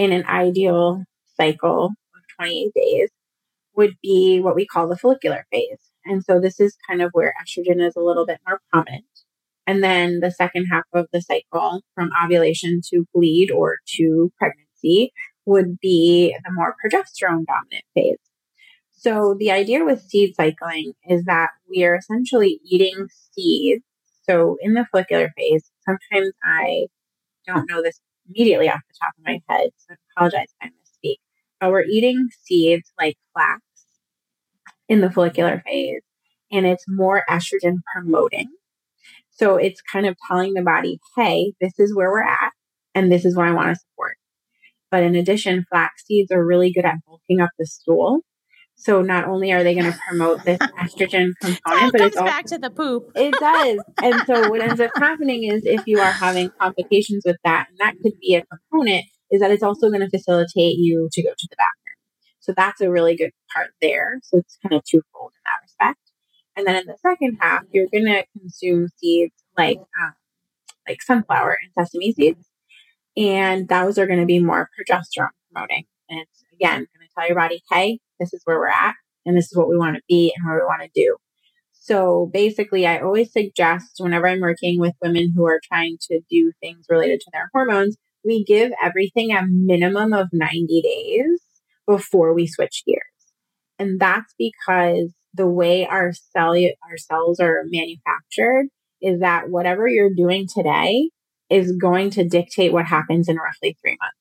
in 0.00 0.12
an 0.12 0.24
ideal 0.24 1.04
cycle 1.36 1.90
of 2.14 2.22
28 2.38 2.72
days 2.74 3.10
would 3.76 3.92
be 4.02 4.40
what 4.40 4.56
we 4.56 4.64
call 4.64 4.88
the 4.88 4.96
follicular 4.96 5.44
phase. 5.52 5.78
And 6.06 6.24
so 6.24 6.40
this 6.40 6.58
is 6.58 6.74
kind 6.88 7.02
of 7.02 7.10
where 7.12 7.34
estrogen 7.42 7.86
is 7.86 7.96
a 7.96 8.00
little 8.00 8.24
bit 8.24 8.40
more 8.48 8.62
prominent. 8.72 9.04
And 9.66 9.84
then 9.84 10.20
the 10.20 10.30
second 10.30 10.68
half 10.72 10.84
of 10.94 11.06
the 11.12 11.20
cycle 11.20 11.82
from 11.94 12.08
ovulation 12.24 12.80
to 12.88 13.04
bleed 13.12 13.50
or 13.50 13.76
to 13.98 14.32
pregnancy 14.38 15.12
would 15.44 15.78
be 15.80 16.34
the 16.46 16.52
more 16.52 16.74
progesterone 16.82 17.44
dominant 17.44 17.84
phase. 17.94 18.16
So 18.92 19.36
the 19.38 19.50
idea 19.50 19.84
with 19.84 20.00
seed 20.00 20.34
cycling 20.34 20.94
is 21.10 21.24
that 21.24 21.50
we 21.68 21.84
are 21.84 21.94
essentially 21.94 22.58
eating 22.64 23.06
seeds. 23.32 23.84
So 24.22 24.56
in 24.62 24.72
the 24.72 24.86
follicular 24.90 25.30
phase, 25.36 25.70
sometimes 25.84 26.32
I 26.42 26.86
don't 27.46 27.68
know 27.68 27.82
this 27.82 28.00
immediately 28.30 28.68
off 28.68 28.80
the 28.88 28.94
top 29.00 29.12
of 29.18 29.24
my 29.24 29.40
head, 29.48 29.70
so 29.76 29.94
I 29.94 29.96
apologize 30.16 30.48
if 30.60 30.62
I 30.62 30.68
misspeak. 30.68 31.16
But 31.60 31.70
we're 31.70 31.84
eating 31.84 32.28
seeds 32.42 32.90
like 32.98 33.16
flax 33.34 33.62
in 34.88 35.00
the 35.00 35.10
follicular 35.10 35.62
phase, 35.66 36.02
and 36.50 36.66
it's 36.66 36.84
more 36.88 37.24
estrogen 37.28 37.78
promoting. 37.94 38.48
So 39.30 39.56
it's 39.56 39.80
kind 39.80 40.06
of 40.06 40.16
telling 40.28 40.54
the 40.54 40.62
body, 40.62 40.98
hey, 41.16 41.52
this 41.60 41.78
is 41.78 41.94
where 41.94 42.10
we're 42.10 42.22
at, 42.22 42.52
and 42.94 43.10
this 43.10 43.24
is 43.24 43.36
what 43.36 43.48
I 43.48 43.52
want 43.52 43.68
to 43.68 43.76
support. 43.76 44.16
But 44.90 45.02
in 45.02 45.14
addition, 45.14 45.64
flax 45.70 46.04
seeds 46.04 46.32
are 46.32 46.44
really 46.44 46.72
good 46.72 46.84
at 46.84 46.96
bulking 47.06 47.40
up 47.40 47.50
the 47.58 47.66
stool. 47.66 48.20
So 48.80 49.02
not 49.02 49.26
only 49.28 49.52
are 49.52 49.62
they 49.62 49.74
going 49.74 49.92
to 49.92 49.98
promote 50.08 50.42
this 50.44 50.58
estrogen 50.80 51.32
component, 51.38 51.92
but 51.92 52.00
it's 52.00 52.16
also, 52.16 52.24
back 52.24 52.46
to 52.46 52.56
the 52.56 52.70
poop. 52.70 53.12
It 53.14 53.34
does. 53.38 53.78
and 54.02 54.22
so 54.26 54.48
what 54.48 54.62
ends 54.62 54.80
up 54.80 54.90
happening 54.96 55.44
is 55.44 55.66
if 55.66 55.86
you 55.86 56.00
are 56.00 56.10
having 56.10 56.50
complications 56.58 57.24
with 57.26 57.36
that, 57.44 57.66
and 57.68 57.78
that 57.78 57.96
could 58.02 58.18
be 58.18 58.36
a 58.36 58.44
component, 58.46 59.04
is 59.30 59.42
that 59.42 59.50
it's 59.50 59.62
also 59.62 59.90
going 59.90 60.00
to 60.00 60.08
facilitate 60.08 60.78
you 60.78 61.10
to 61.12 61.22
go 61.22 61.28
to 61.28 61.48
the 61.50 61.56
bathroom. 61.56 61.98
So 62.40 62.54
that's 62.56 62.80
a 62.80 62.90
really 62.90 63.16
good 63.16 63.32
part 63.54 63.68
there. 63.82 64.18
So 64.22 64.38
it's 64.38 64.56
kind 64.62 64.74
of 64.74 64.82
twofold 64.84 65.32
in 65.34 65.42
that 65.44 65.62
respect. 65.62 66.00
And 66.56 66.66
then 66.66 66.76
in 66.76 66.86
the 66.86 66.96
second 67.02 67.36
half, 67.38 67.64
you're 67.72 67.86
going 67.92 68.06
to 68.06 68.24
consume 68.38 68.88
seeds 68.96 69.34
like 69.58 69.76
um, 69.76 70.14
like 70.88 71.02
sunflower 71.02 71.58
and 71.62 71.86
sesame 71.86 72.14
seeds, 72.14 72.48
and 73.14 73.68
those 73.68 73.98
are 73.98 74.06
going 74.06 74.20
to 74.20 74.26
be 74.26 74.38
more 74.38 74.70
progesterone 74.72 75.28
promoting. 75.52 75.84
And 76.08 76.24
again 76.54 76.86
tell 77.20 77.28
your 77.28 77.36
body, 77.36 77.62
hey, 77.70 77.98
this 78.18 78.32
is 78.32 78.40
where 78.44 78.58
we're 78.58 78.68
at 78.68 78.94
and 79.26 79.36
this 79.36 79.46
is 79.46 79.56
what 79.56 79.68
we 79.68 79.76
want 79.76 79.96
to 79.96 80.02
be 80.08 80.32
and 80.34 80.46
what 80.46 80.56
we 80.56 80.64
want 80.64 80.82
to 80.82 80.90
do. 80.94 81.16
So 81.72 82.30
basically, 82.32 82.86
I 82.86 83.00
always 83.00 83.32
suggest 83.32 83.96
whenever 83.98 84.28
I'm 84.28 84.40
working 84.40 84.78
with 84.78 84.94
women 85.02 85.32
who 85.34 85.46
are 85.46 85.60
trying 85.64 85.96
to 86.10 86.20
do 86.30 86.52
things 86.60 86.86
related 86.88 87.20
to 87.20 87.30
their 87.32 87.48
hormones, 87.52 87.96
we 88.24 88.44
give 88.44 88.72
everything 88.82 89.32
a 89.32 89.46
minimum 89.46 90.12
of 90.12 90.28
90 90.32 90.82
days 90.82 91.40
before 91.86 92.34
we 92.34 92.46
switch 92.46 92.82
gears. 92.86 93.00
And 93.78 93.98
that's 93.98 94.34
because 94.38 95.14
the 95.32 95.48
way 95.48 95.86
our 95.86 96.12
cell 96.12 96.54
our 96.54 96.98
cells 96.98 97.40
are 97.40 97.62
manufactured 97.64 98.66
is 99.00 99.20
that 99.20 99.48
whatever 99.48 99.88
you're 99.88 100.14
doing 100.14 100.46
today 100.46 101.08
is 101.48 101.72
going 101.72 102.10
to 102.10 102.28
dictate 102.28 102.72
what 102.72 102.84
happens 102.84 103.28
in 103.28 103.36
roughly 103.36 103.76
3 103.80 103.96
months. 104.00 104.19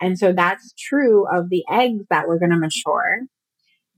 And 0.00 0.18
so 0.18 0.32
that's 0.32 0.72
true 0.78 1.26
of 1.26 1.50
the 1.50 1.64
eggs 1.70 2.04
that 2.10 2.28
we're 2.28 2.38
going 2.38 2.50
to 2.50 2.58
mature 2.58 3.20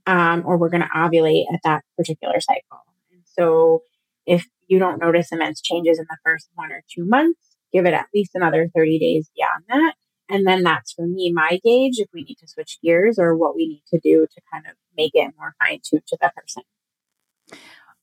um, 0.07 0.43
or 0.45 0.57
we're 0.57 0.69
going 0.69 0.81
to 0.81 0.89
ovulate 0.89 1.45
at 1.53 1.59
that 1.63 1.83
particular 1.97 2.39
cycle. 2.39 2.83
And 3.11 3.21
so 3.25 3.83
if 4.25 4.47
you 4.67 4.79
don't 4.79 4.99
notice 4.99 5.31
immense 5.31 5.61
changes 5.61 5.99
in 5.99 6.05
the 6.09 6.17
first 6.25 6.49
one 6.55 6.71
or 6.71 6.83
two 6.93 7.05
months, 7.05 7.57
give 7.71 7.85
it 7.85 7.93
at 7.93 8.07
least 8.13 8.31
another 8.33 8.69
30 8.73 8.99
days 8.99 9.29
beyond 9.35 9.63
that. 9.69 9.93
And 10.29 10.47
then 10.47 10.63
that's 10.63 10.93
for 10.93 11.05
me, 11.05 11.31
my 11.33 11.59
gauge, 11.63 11.99
if 11.99 12.07
we 12.13 12.23
need 12.23 12.37
to 12.39 12.47
switch 12.47 12.79
gears 12.81 13.19
or 13.19 13.35
what 13.35 13.55
we 13.55 13.67
need 13.67 13.83
to 13.93 13.99
do 13.99 14.25
to 14.33 14.41
kind 14.51 14.65
of 14.65 14.73
make 14.95 15.11
it 15.13 15.33
more 15.37 15.55
fine 15.59 15.79
tuned 15.83 16.07
to 16.07 16.17
the 16.21 16.31
person. 16.35 16.63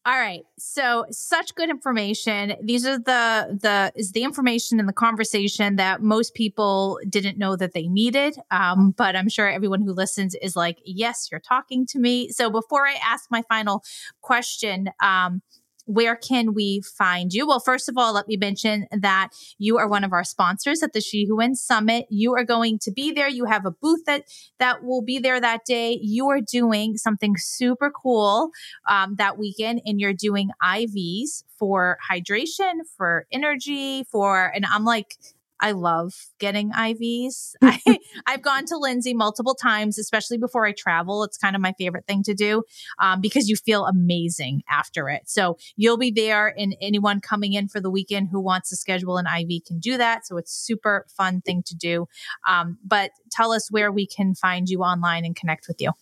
All 0.09 0.19
right. 0.19 0.47
So 0.57 1.05
such 1.11 1.55
good 1.55 1.69
information. 1.69 2.55
These 2.63 2.87
are 2.87 2.97
the 2.99 3.59
the 3.61 3.93
is 3.95 4.13
the 4.13 4.23
information 4.23 4.81
in 4.81 4.87
the 4.87 4.93
conversation 4.95 5.77
that 5.77 6.01
most 6.01 6.33
people 6.33 6.99
didn't 7.11 7.37
know 7.37 7.57
that 7.57 7.75
they 7.75 7.89
needed. 7.89 8.39
Um, 8.51 8.93
but 8.97 9.17
I'm 9.17 9.29
sure 9.29 9.47
everyone 9.51 9.83
who 9.83 9.93
listens 9.93 10.35
is 10.41 10.57
like, 10.57 10.79
yes, 10.83 11.29
you're 11.31 11.43
talking 11.43 11.85
to 11.89 11.99
me. 11.99 12.31
So 12.31 12.49
before 12.49 12.87
I 12.87 12.97
ask 13.05 13.31
my 13.31 13.43
final 13.51 13.85
question, 14.23 14.89
um, 15.03 15.43
where 15.89 16.15
can 16.15 16.53
we 16.53 16.83
find 16.83 17.33
you? 17.33 17.47
Well, 17.47 17.61
first 17.61 17.89
of 17.89 17.97
all, 17.97 18.13
let 18.13 18.29
me 18.29 18.37
mention 18.37 18.87
that 18.93 19.31
you 19.57 19.79
are 19.79 19.89
one 19.89 20.05
of 20.05 20.13
our 20.13 20.23
sponsors 20.23 20.83
at 20.83 20.93
the 20.93 21.01
She 21.01 21.27
Who 21.27 21.39
Wins 21.39 21.63
Summit. 21.63 22.07
You 22.11 22.35
are 22.35 22.45
going 22.45 22.79
to 22.81 22.91
be 22.91 23.11
there. 23.11 23.29
You 23.29 23.47
have 23.47 23.65
a 23.65 23.71
booth 23.71 24.05
that 24.05 24.25
that 24.59 24.85
will 24.85 25.03
be 25.03 25.19
there 25.19 25.41
that 25.41 25.65
day. 25.65 25.99
You 26.03 26.29
are 26.29 26.41
doing 26.43 26.99
something 26.99 27.37
super 27.39 27.91
cool 27.91 28.51
um, 28.87 29.15
that 29.17 29.39
weekend, 29.39 29.81
and 29.87 29.99
you're 29.99 30.13
doing 30.13 30.51
IVs 30.63 31.45
for 31.59 31.97
hydration, 32.11 32.81
for 32.97 33.27
energy, 33.33 34.05
for 34.05 34.53
and 34.55 34.67
I'm 34.67 34.85
like 34.85 35.17
I 35.61 35.73
love 35.73 36.15
getting 36.39 36.71
IVs. 36.71 37.55
I, 37.63 37.81
have 38.27 38.43
gone 38.43 38.65
to 38.67 38.75
Lyndsey 38.75 39.15
multiple 39.15 39.55
times, 39.55 39.99
especially 39.99 40.39
before 40.39 40.67
I 40.67 40.73
travel. 40.73 41.25
It's 41.25 41.37
kind 41.37 41.57
of 41.57 41.63
my 41.63 41.75
favorite 41.79 42.07
thing 42.07 42.23
to 42.25 42.35
do 42.35 42.63
um, 42.99 43.21
because 43.21 43.49
you 43.49 43.57
feel 43.57 43.87
amazing 43.87 44.63
after 44.71 45.09
it. 45.09 45.23
So 45.27 45.59
you'll 45.77 45.99
be 45.99 46.11
there, 46.11 46.55
and 46.59 46.77
anyone 46.81 47.21
coming 47.21 47.53
in 47.55 47.69
for 47.69 47.81
the 47.81 47.91
weekend 47.91 48.29
who 48.31 48.41
wants 48.41 48.71
to 48.71 48.77
schedule 48.77 49.19
an 49.19 49.27
IV 49.27 49.65
can 49.67 49.79
do 49.79 49.97
that. 49.97 50.27
So 50.27 50.37
it's 50.37 50.53
super 50.53 51.07
fun 51.17 51.41
thing 51.41 51.63
to 51.67 51.75
do. 51.75 52.07
Um, 52.49 52.79
but 52.85 53.11
tell 53.31 53.53
us 53.53 53.71
where 53.71 53.91
we 53.91 54.07
can 54.07 54.35
find 54.35 54.69
you 54.69 54.81
online 54.81 55.25
and 55.25 55.35
connect 55.35 55.67
with 55.69 55.81
you. 55.81 55.93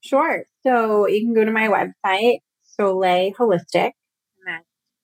Sure. 0.00 0.44
So 0.62 1.06
you 1.06 1.24
can 1.24 1.34
go 1.34 1.44
to 1.44 1.50
my 1.50 1.68
website, 1.68 2.38
Soleil 2.64 3.32
Holistic, 3.32 3.92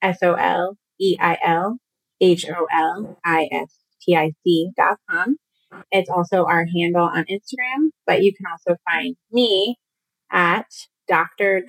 S 0.02 0.18
O 0.22 0.34
L 0.34 0.76
E 1.00 1.16
I 1.18 1.38
L 1.42 1.78
H 2.22 2.46
O 2.48 2.66
L 2.72 3.18
I 3.24 3.48
S 3.52 3.74
T 4.00 4.16
I 4.16 4.32
C 4.42 4.70
dot 4.76 4.98
com. 5.10 5.36
It's 5.90 6.08
also 6.08 6.44
our 6.44 6.64
handle 6.66 7.04
on 7.04 7.24
Instagram, 7.24 7.90
but 8.06 8.22
you 8.22 8.32
can 8.34 8.46
also 8.50 8.76
find 8.90 9.16
me 9.30 9.76
at 10.30 10.66
Dr. 11.08 11.62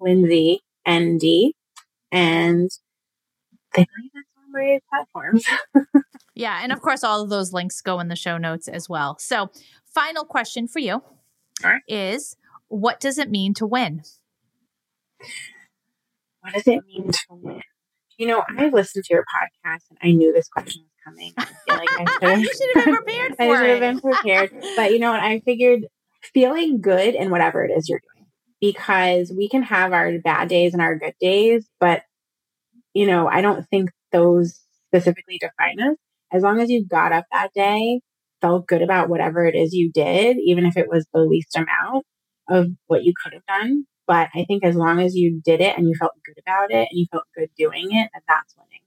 Lyndsey 0.00 0.58
ND. 0.88 1.52
And 2.12 2.70
I 3.74 3.86
believe 3.86 4.10
that's 4.14 4.28
on 4.36 4.52
my 4.52 4.80
platforms. 4.90 5.44
Yeah. 6.38 6.60
And 6.62 6.70
of 6.70 6.80
course, 6.80 7.02
all 7.02 7.20
of 7.20 7.30
those 7.30 7.52
links 7.52 7.80
go 7.80 7.98
in 7.98 8.06
the 8.06 8.14
show 8.14 8.38
notes 8.38 8.68
as 8.68 8.88
well. 8.88 9.18
So, 9.18 9.50
final 9.92 10.24
question 10.24 10.68
for 10.68 10.78
you 10.78 11.02
right. 11.64 11.82
is 11.88 12.36
what 12.68 13.00
does 13.00 13.18
it 13.18 13.28
mean 13.28 13.54
to 13.54 13.66
win? 13.66 14.02
What 16.40 16.54
does 16.54 16.68
it 16.68 16.84
mean 16.86 17.10
to 17.10 17.18
win? 17.30 17.62
You 18.18 18.26
know, 18.26 18.42
I 18.58 18.68
listened 18.68 19.04
to 19.04 19.14
your 19.14 19.24
podcast 19.24 19.82
and 19.90 19.98
I 20.02 20.10
knew 20.10 20.32
this 20.32 20.48
question 20.48 20.82
was 20.82 20.90
coming. 21.04 21.32
I 21.38 21.44
feel 21.44 21.76
like 21.76 22.26
I 22.26 22.42
should 22.42 22.76
have 22.76 22.84
been 22.84 22.94
prepared 22.96 23.32
for 23.36 23.42
I 23.42 23.56
should 23.56 23.70
have 23.70 23.80
been 23.80 24.00
prepared. 24.00 24.50
But 24.76 24.92
you 24.92 24.98
know 24.98 25.12
what? 25.12 25.20
I 25.20 25.40
figured 25.40 25.86
feeling 26.34 26.80
good 26.80 27.14
in 27.14 27.30
whatever 27.30 27.64
it 27.64 27.70
is 27.70 27.88
you're 27.88 28.00
doing 28.00 28.26
because 28.60 29.32
we 29.34 29.48
can 29.48 29.62
have 29.62 29.92
our 29.92 30.18
bad 30.18 30.48
days 30.48 30.72
and 30.72 30.82
our 30.82 30.98
good 30.98 31.14
days, 31.20 31.66
but 31.78 32.02
you 32.92 33.06
know, 33.06 33.28
I 33.28 33.40
don't 33.40 33.64
think 33.68 33.90
those 34.10 34.60
specifically 34.88 35.38
define 35.38 35.80
us. 35.80 35.96
As 36.32 36.42
long 36.42 36.60
as 36.60 36.68
you 36.68 36.84
got 36.84 37.12
up 37.12 37.24
that 37.32 37.52
day, 37.54 38.00
felt 38.40 38.66
good 38.66 38.82
about 38.82 39.08
whatever 39.08 39.44
it 39.46 39.54
is 39.54 39.72
you 39.72 39.90
did, 39.92 40.36
even 40.38 40.66
if 40.66 40.76
it 40.76 40.88
was 40.88 41.06
the 41.12 41.20
least 41.20 41.56
amount 41.56 42.04
of 42.48 42.68
what 42.86 43.04
you 43.04 43.12
could 43.22 43.32
have 43.34 43.46
done. 43.46 43.84
But 44.08 44.30
I 44.34 44.44
think 44.44 44.64
as 44.64 44.74
long 44.74 45.00
as 45.00 45.14
you 45.14 45.40
did 45.44 45.60
it 45.60 45.76
and 45.76 45.86
you 45.86 45.94
felt 45.94 46.12
good 46.24 46.38
about 46.44 46.70
it 46.70 46.88
and 46.90 46.98
you 46.98 47.06
felt 47.12 47.24
good 47.36 47.50
doing 47.56 47.92
it, 47.92 48.10
that's 48.26 48.56
winning. 48.56 48.80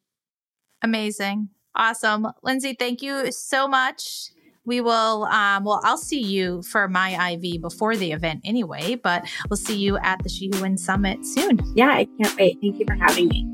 Amazing. 0.81 1.49
Awesome. 1.75 2.27
Lyndsey, 2.43 2.77
thank 2.77 3.01
you 3.01 3.31
so 3.31 3.67
much. 3.67 4.31
We 4.65 4.81
will, 4.81 5.25
um, 5.25 5.63
well, 5.63 5.79
I'll 5.83 5.97
see 5.97 6.21
you 6.21 6.61
for 6.63 6.87
my 6.87 7.33
IV 7.33 7.61
before 7.61 7.95
the 7.95 8.11
event 8.11 8.41
anyway, 8.43 8.95
but 8.95 9.23
we'll 9.49 9.57
see 9.57 9.77
you 9.77 9.97
at 9.97 10.21
the 10.23 10.29
She 10.29 10.51
Who 10.53 10.61
Wins 10.61 10.83
Summit 10.83 11.25
soon. 11.25 11.59
Yeah, 11.75 11.89
I 11.89 12.07
can't 12.21 12.37
wait. 12.37 12.57
Thank 12.61 12.79
you 12.79 12.85
for 12.85 12.95
having 12.95 13.27
me. 13.27 13.47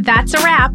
That's 0.00 0.34
a 0.34 0.38
wrap. 0.38 0.72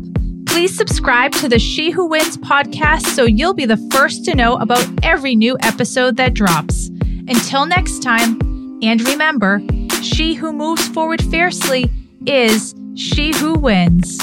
Please 0.48 0.76
subscribe 0.76 1.32
to 1.34 1.48
the 1.48 1.60
She 1.60 1.92
Who 1.92 2.08
Wins 2.08 2.38
podcast 2.38 3.06
so 3.08 3.24
you'll 3.24 3.54
be 3.54 3.66
the 3.66 3.78
first 3.92 4.26
to 4.26 4.36
know 4.36 4.58
about 4.58 4.86
every 5.04 5.36
new 5.36 5.58
episode 5.62 6.18
that 6.18 6.34
drops. 6.34 6.90
Until 7.34 7.66
next 7.66 8.04
time, 8.04 8.38
and 8.84 9.02
remember, 9.08 9.62
she 10.02 10.34
who 10.34 10.52
moves 10.52 10.86
forward 10.90 11.24
fiercely 11.24 11.90
is 12.26 12.76
she 12.96 13.32
who 13.34 13.54
wins. 13.54 14.20